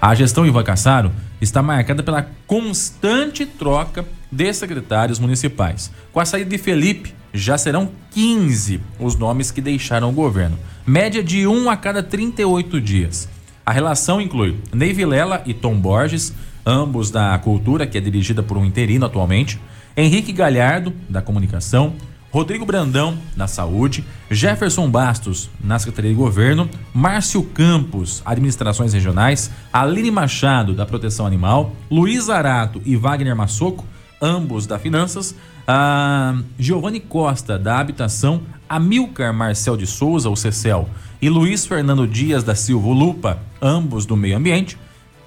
[0.00, 5.90] A gestão Ivan Cassaro está marcada pela constante troca de secretários municipais.
[6.12, 11.22] Com a saída de Felipe, já serão 15 os nomes que deixaram o governo, média
[11.22, 13.28] de um a cada 38 dias.
[13.64, 16.34] A relação inclui Ney Vilela e Tom Borges,
[16.66, 19.60] ambos da Cultura, que é dirigida por um interino atualmente,
[19.96, 21.94] Henrique Galhardo, da Comunicação,
[22.32, 30.12] Rodrigo Brandão, na Saúde, Jefferson Bastos, na Secretaria de Governo, Márcio Campos, Administrações Regionais, Aline
[30.12, 33.84] Machado, da Proteção Animal, Luiz Arato e Wagner Massoco,
[34.22, 35.34] ambos da Finanças,
[35.66, 40.88] a Giovanni Costa, da Habitação, Amilcar Marcel de Souza, o CECEL,
[41.20, 44.78] e Luiz Fernando Dias da Silva Lupa, ambos do Meio Ambiente,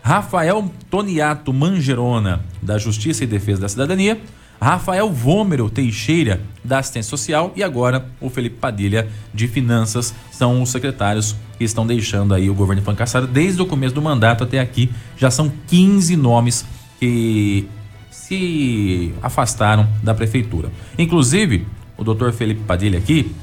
[0.01, 4.21] Rafael Toniato Mangerona, da Justiça e Defesa da Cidadania,
[4.61, 10.69] Rafael Vômero Teixeira, da Assistência Social, e agora o Felipe Padilha, de Finanças, são os
[10.69, 14.59] secretários que estão deixando aí o governo de Pancassaro desde o começo do mandato até
[14.59, 14.89] aqui.
[15.17, 16.65] Já são 15 nomes
[16.99, 17.67] que
[18.11, 20.71] se afastaram da prefeitura.
[20.97, 23.35] Inclusive, o doutor Felipe Padilha aqui,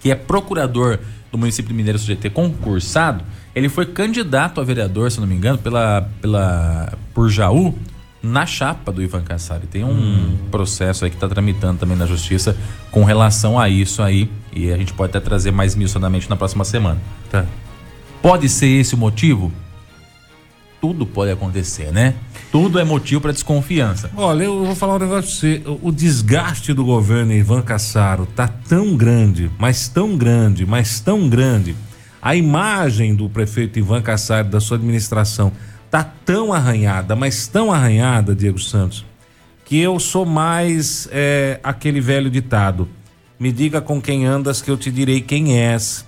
[0.00, 0.98] que é procurador
[1.30, 3.24] do município de Mineiro GT concursado,
[3.54, 7.76] ele foi candidato a vereador, se não me engano, pela, pela, por Jaú,
[8.24, 9.66] na chapa do Ivan Cassari.
[9.66, 10.36] Tem um Hum.
[10.50, 12.56] processo aí que está tramitando também na justiça
[12.90, 14.30] com relação a isso aí.
[14.52, 17.00] E a gente pode até trazer mais minuciosamente na próxima semana.
[17.30, 17.44] Tá.
[18.22, 19.52] Pode ser esse o motivo?
[20.80, 22.14] Tudo pode acontecer, né?
[22.52, 24.10] Tudo é motivo para desconfiança.
[24.16, 25.70] Olha, eu vou falar um negócio pra você.
[25.84, 31.28] O o desgaste do governo Ivan Cassaro tá tão grande, mas tão grande, mas tão
[31.28, 31.74] grande.
[32.20, 35.52] A imagem do prefeito Ivan Cassaro, da sua administração,
[35.94, 39.06] tá tão arranhada, mas tão arranhada, Diego Santos,
[39.64, 42.88] que eu sou mais é, aquele velho ditado.
[43.38, 46.04] Me diga com quem andas que eu te direi quem és.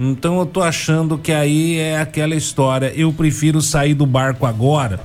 [0.00, 2.90] Então eu tô achando que aí é aquela história.
[2.96, 5.00] Eu prefiro sair do barco agora,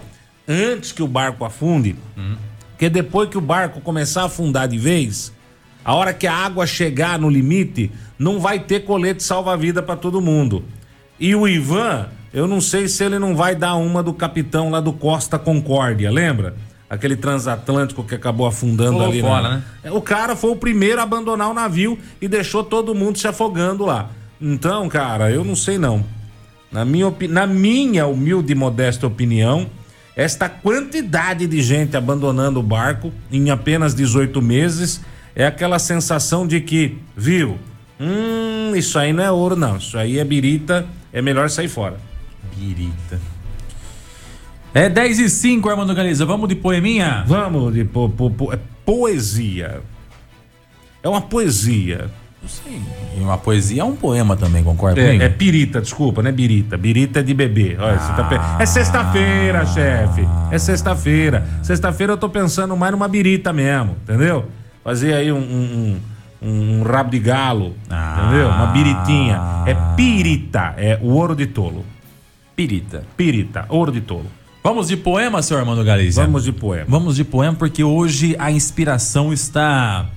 [0.47, 1.97] antes que o barco afunde,
[2.69, 5.33] porque depois que o barco começar a afundar de vez,
[5.83, 10.21] a hora que a água chegar no limite, não vai ter colete salva-vida para todo
[10.21, 10.63] mundo.
[11.19, 14.79] E o Ivan, eu não sei se ele não vai dar uma do capitão lá
[14.79, 16.55] do Costa Concórdia, lembra?
[16.89, 19.21] Aquele transatlântico que acabou afundando Pulou ali.
[19.21, 19.63] fora, né?
[19.83, 23.27] É, O cara foi o primeiro a abandonar o navio e deixou todo mundo se
[23.27, 24.09] afogando lá.
[24.41, 26.03] Então, cara, eu não sei não.
[26.71, 29.67] Na minha, opi- na minha humilde e modesta opinião,
[30.15, 34.99] esta quantidade de gente abandonando o barco em apenas 18 meses
[35.33, 37.57] é aquela sensação de que, viu?
[37.99, 39.77] Hum, isso aí não é ouro, não.
[39.77, 41.97] Isso aí é birita, é melhor sair fora.
[44.73, 46.25] É 10 e 5, Armando Galiza.
[46.25, 47.23] Vamos de poeminha?
[47.27, 49.81] Vamos de po, po- po- é poesia.
[51.03, 52.09] É uma poesia.
[52.47, 52.81] Sim.
[53.17, 55.21] E uma poesia é um poema também, concorda comigo?
[55.21, 56.31] É, é pirita, desculpa, né?
[56.31, 56.75] Birita.
[56.77, 57.75] Birita é de bebê.
[57.79, 60.27] Olha, você tá pe- É sexta-feira, chefe.
[60.49, 61.45] É sexta-feira.
[61.61, 64.45] Sexta-feira eu tô pensando mais numa birita mesmo, entendeu?
[64.83, 65.99] Fazer aí um, um,
[66.41, 68.23] um- um rabo de galo, Ah.
[68.25, 68.47] entendeu?
[68.47, 69.39] Uma biritinha.
[69.67, 71.85] É pirita, é o ouro de tolo.
[72.61, 73.03] Pirita.
[73.17, 74.27] Pirita, ouro de tolo.
[74.63, 76.21] Vamos de poema, senhor Armando Galiza?
[76.21, 76.85] Vamos de poema.
[76.87, 80.07] Vamos de poema porque hoje a inspiração está.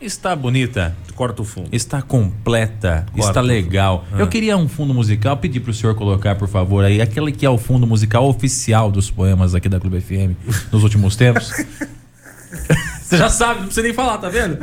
[0.00, 0.96] Está bonita.
[1.14, 1.68] Corta o fundo.
[1.70, 3.28] Está completa, Corta.
[3.28, 4.04] está legal.
[4.10, 4.18] Ah.
[4.18, 7.50] Eu queria um fundo musical, pedir pro senhor colocar, por favor, aí, aquele que é
[7.50, 10.34] o fundo musical oficial dos poemas aqui da Clube FM
[10.72, 11.52] nos últimos tempos.
[13.12, 14.56] Você já sabe, não precisa nem falar, tá vendo?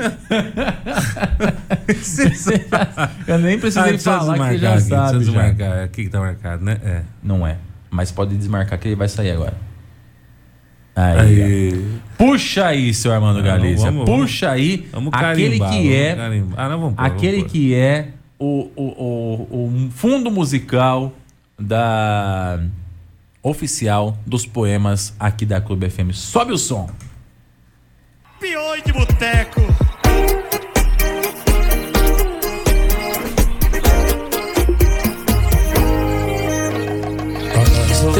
[3.27, 5.17] Eu nem precisei Ah, falar que você desmarcar já aqui, sabe.
[5.17, 5.41] Precisa já.
[5.49, 5.83] desmarcar.
[5.83, 6.79] Aqui que tá marcado, né?
[6.83, 7.01] É.
[7.21, 7.57] Não é.
[7.91, 9.53] Mas pode desmarcar que ele vai sair agora.
[10.95, 11.41] Aí.
[11.43, 11.85] Aí.
[12.17, 16.17] Puxa aí, seu Armando vamos- Puxa aí Vamos aquele que é.
[16.57, 18.07] Ah, não, vamos pôr, aquele vamos que é
[18.39, 21.13] o, o, o, o fundo musical
[21.57, 22.59] da
[23.43, 26.11] oficial dos poemas aqui da Clube FM.
[26.13, 26.89] Sobe o som.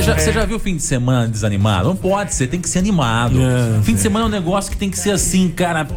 [0.09, 1.87] Já, você já viu fim de semana desanimado?
[1.87, 3.39] Não pode ser, tem que ser animado.
[3.41, 5.87] É, fim de semana é um negócio que tem que ser assim, cara.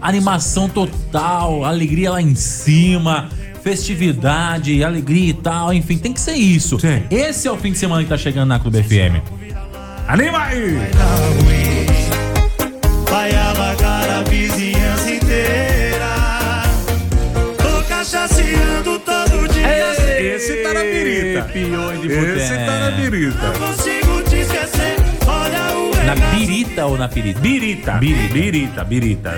[0.00, 3.28] Animação total, alegria lá em cima,
[3.62, 6.78] festividade, alegria e tal, enfim, tem que ser isso.
[6.78, 7.02] Sim.
[7.10, 9.22] Esse é o fim de semana que tá chegando na Clube FM.
[10.06, 10.76] Anima aí!
[13.10, 16.06] Vai alagar a vizinhança inteira.
[17.58, 17.82] Tô
[18.34, 18.65] dia.
[20.18, 21.50] Esse tá na birita.
[22.36, 22.64] Esse é.
[22.64, 23.52] tá na birita.
[23.58, 24.96] Consigo te esquecer.
[25.26, 27.40] Olha o Na birita ou na pirita?
[27.40, 27.92] Birita.
[27.92, 28.32] Birita.
[28.32, 29.34] Birita, birita.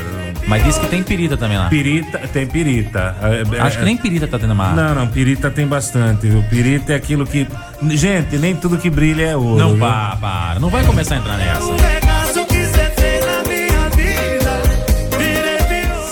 [0.47, 1.69] Mas diz que tem pirita também lá.
[1.69, 3.17] Pirita, tem pirita.
[3.21, 4.77] É, é, Acho que nem pirita tá tendo mais.
[4.77, 6.29] Não, não, pirita tem bastante.
[6.29, 7.47] O pirita é aquilo que.
[7.91, 9.59] Gente, nem tudo que brilha é ouro.
[9.59, 9.81] Não, viu?
[9.81, 10.61] para, para.
[10.61, 12.08] Não vai começar a entrar nessa.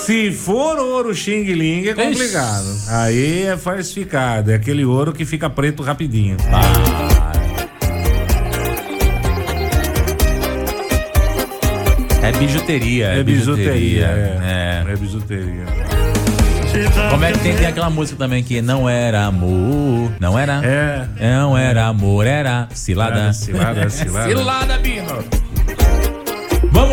[0.07, 2.65] Se for ouro xing ling é complicado.
[2.87, 4.51] Aí é falsificado.
[4.51, 6.37] É aquele ouro que fica preto rapidinho.
[12.23, 13.07] É bijuteria.
[13.07, 14.05] É bijuteria.
[14.05, 14.85] É.
[14.87, 15.65] É, é bijuteria.
[17.11, 20.13] Como é que tem, tem aquela música também que não era amor?
[20.21, 20.61] Não era?
[20.63, 21.05] É.
[21.19, 23.33] Não era amor, era cilada.
[23.35, 24.29] Cilada, cilada.
[24.29, 25.46] cilada, Bino.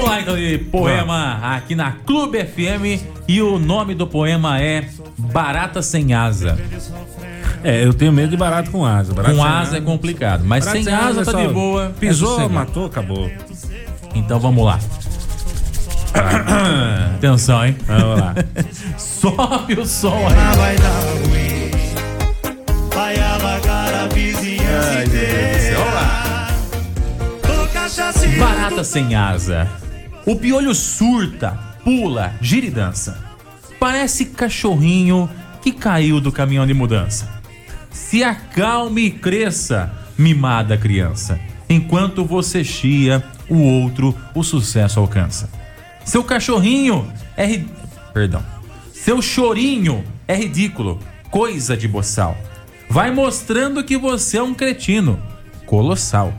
[0.05, 4.85] Vamos lá então de poema aqui na Clube FM e o nome do poema é
[5.17, 6.59] Barata sem asa.
[7.63, 9.15] É, eu tenho medo de barato com asa.
[9.15, 11.87] Barato Com sem asa é complicado, mas Barato sem asa é tá de boa.
[11.87, 12.53] é Pisou, sossegado.
[12.55, 13.31] matou, acabou.
[14.15, 14.79] Então vamos lá.
[17.17, 17.75] Atenção, hein?
[17.87, 18.35] Vamos lá.
[18.99, 20.35] Sobe o som aí.
[20.37, 21.71] Ah, vai dar ruim.
[22.95, 25.79] Vai alagar a vizinhança inteira.
[27.63, 28.39] Ô cachaceiro.
[28.39, 29.67] Barata sem asa.
[30.27, 31.51] O piolho surta,
[31.85, 33.23] pula, gira e dança.
[33.79, 35.29] Parece cachorrinho
[35.61, 37.29] que caiu do caminhão de mudança.
[37.91, 41.39] Se acalme e cresça, mimada criança.
[41.69, 45.51] Enquanto você chia, o outro o sucesso alcança.
[46.05, 47.69] Seu cachorrinho é ri...
[48.13, 48.43] Perdão.
[48.93, 50.99] Seu chorinho é ridículo,
[51.31, 52.37] coisa de boçal.
[52.89, 55.21] Vai mostrando que você é um cretino,
[55.67, 56.33] colossal.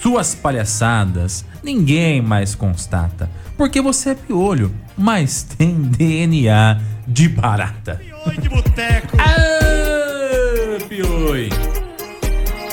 [0.00, 7.96] Suas palhaçadas ninguém mais constata, porque você é piolho, mas tem DNA de barata.
[7.96, 9.16] Piolho de boteco.
[9.18, 11.48] Ah, pioi.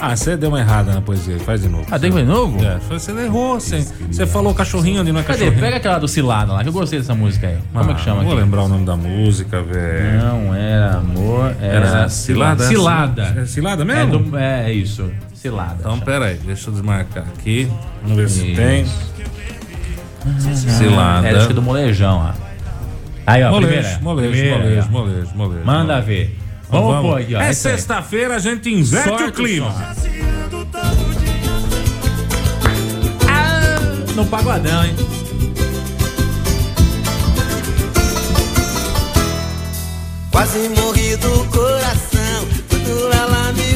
[0.06, 1.40] Ah, você deu uma errada na poesia.
[1.40, 1.86] Faz de novo.
[1.90, 2.62] Ah, tem que fazer de novo?
[2.62, 3.58] É, você errou.
[3.58, 5.40] Você, você falou cachorrinho onde não é Cadê?
[5.40, 5.62] cachorrinho.
[5.64, 7.58] Pega aquela do Cilada lá, que eu gostei dessa música aí.
[7.72, 8.42] Como é que Ah, chama não Vou aqui?
[8.44, 10.20] lembrar o nome da música, velho.
[10.20, 12.66] Não era amor, era, Era cilada?
[12.68, 13.34] Cilada.
[13.38, 14.20] É cilada É, mesmo?
[14.20, 15.10] do- é, é isso.
[15.34, 15.78] Cilada.
[15.80, 16.40] Então, pera aí.
[16.46, 17.72] Deixa eu desmarcar aqui.
[18.02, 18.56] Vamos ver se Isso.
[18.62, 18.86] tem.
[20.52, 21.28] Cilada.
[21.28, 22.32] É, acho que é do molejão, ó.
[23.26, 24.00] Aí, ó, Molejo, primeira.
[24.02, 24.92] molejo, primeira, aí, molejo, ó.
[24.92, 25.66] molejo, molejo.
[25.66, 26.38] Manda ver.
[26.74, 27.42] Vamos, pôr aqui, ó.
[27.42, 29.68] É sexta-feira, a gente inverte Sorte o clima.
[29.68, 29.94] o dia.
[34.16, 34.96] No pagodão, hein?
[40.32, 43.73] Quase morri do coração quando ela me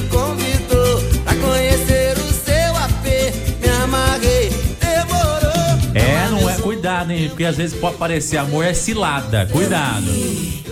[6.98, 7.30] Cuidado, hein?
[7.30, 9.46] Porque às vezes pode parecer amor, é cilada.
[9.52, 10.08] Cuidado.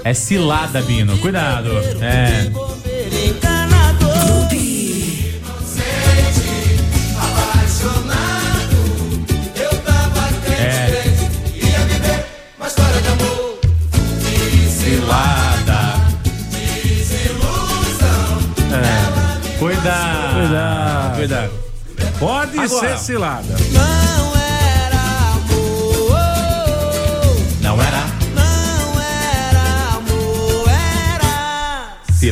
[0.04, 1.18] É cilada, Bino.
[1.20, 1.70] Cuidado.
[2.02, 2.52] É.
[10.58, 10.90] É.
[10.90, 12.26] crente, ia viver
[12.58, 13.60] uma história de amor.
[14.70, 15.96] Cilada.
[18.74, 19.60] É.
[19.60, 20.34] Cuidado.
[20.34, 21.16] Cuidado.
[21.16, 21.52] Cuidado.
[22.20, 22.98] Pode Agora.
[22.98, 23.56] ser cilada.
[23.72, 24.25] Não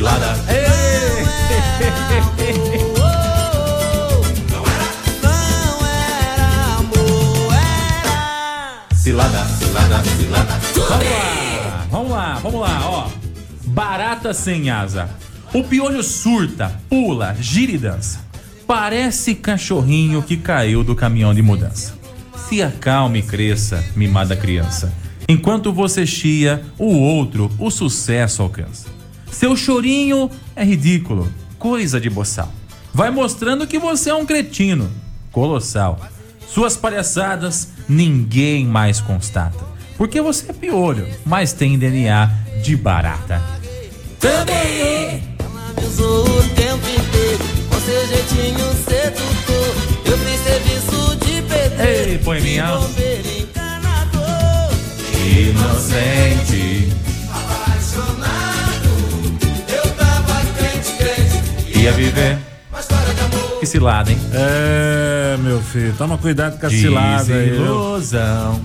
[0.04, 0.44] cilada.
[0.48, 0.74] Era.
[8.94, 10.52] Cilada, cilada, cilada.
[10.90, 13.08] Vamos lá, vamos lá, vamos lá, ó.
[13.66, 15.08] Barata sem asa.
[15.52, 18.20] O piolho surta, pula, gira e dança.
[18.66, 21.94] Parece cachorrinho que caiu do caminhão de mudança.
[22.48, 24.92] Se acalme e cresça, mimada criança.
[25.28, 28.93] Enquanto você chia, o outro o sucesso alcança.
[29.34, 31.28] Seu chorinho é ridículo,
[31.58, 32.52] coisa de boçal.
[32.92, 34.88] Vai mostrando que você é um cretino,
[35.32, 35.98] colossal.
[36.46, 39.58] Suas palhaçadas ninguém mais constata.
[39.98, 42.30] Porque você é piolho, mas tem DNA
[42.62, 43.42] de barata.
[44.22, 44.44] Ela
[45.80, 49.74] me usou o tempo inteiro, com seu jeitinho sedutor.
[50.06, 54.70] Eu fiz serviço de pedreiro, Ei, bombeiro encanador.
[55.26, 57.03] Inocente,
[61.84, 62.38] crente, ia viver.
[63.60, 64.18] Que cilada, hein?
[64.32, 65.94] É, meu filho.
[65.96, 67.50] Toma cuidado com a cilada aí.
[67.50, 67.58] viu?
[67.60, 68.60] Desilusão.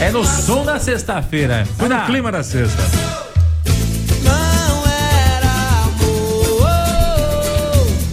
[0.00, 1.58] É no som da sexta-feira.
[1.64, 2.06] Tá no Cuidado.
[2.06, 2.82] clima da sexta.
[4.24, 5.52] Não era
[5.84, 6.66] amor,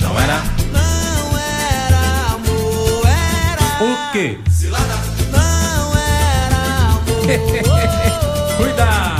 [0.01, 3.83] Não era não era amor, era.
[3.83, 4.37] o quê?
[5.31, 9.18] Não era amor, Cuidado.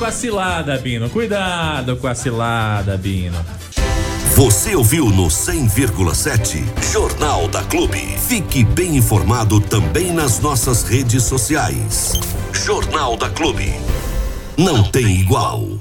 [0.00, 1.10] Com a cilada, Bino.
[1.10, 3.36] Cuidado com a cilada, Bino.
[4.34, 7.98] Você ouviu no 100,7 Jornal da Clube.
[8.26, 12.18] Fique bem informado também nas nossas redes sociais.
[12.50, 13.74] Jornal da Clube.
[14.56, 15.79] Não tem igual.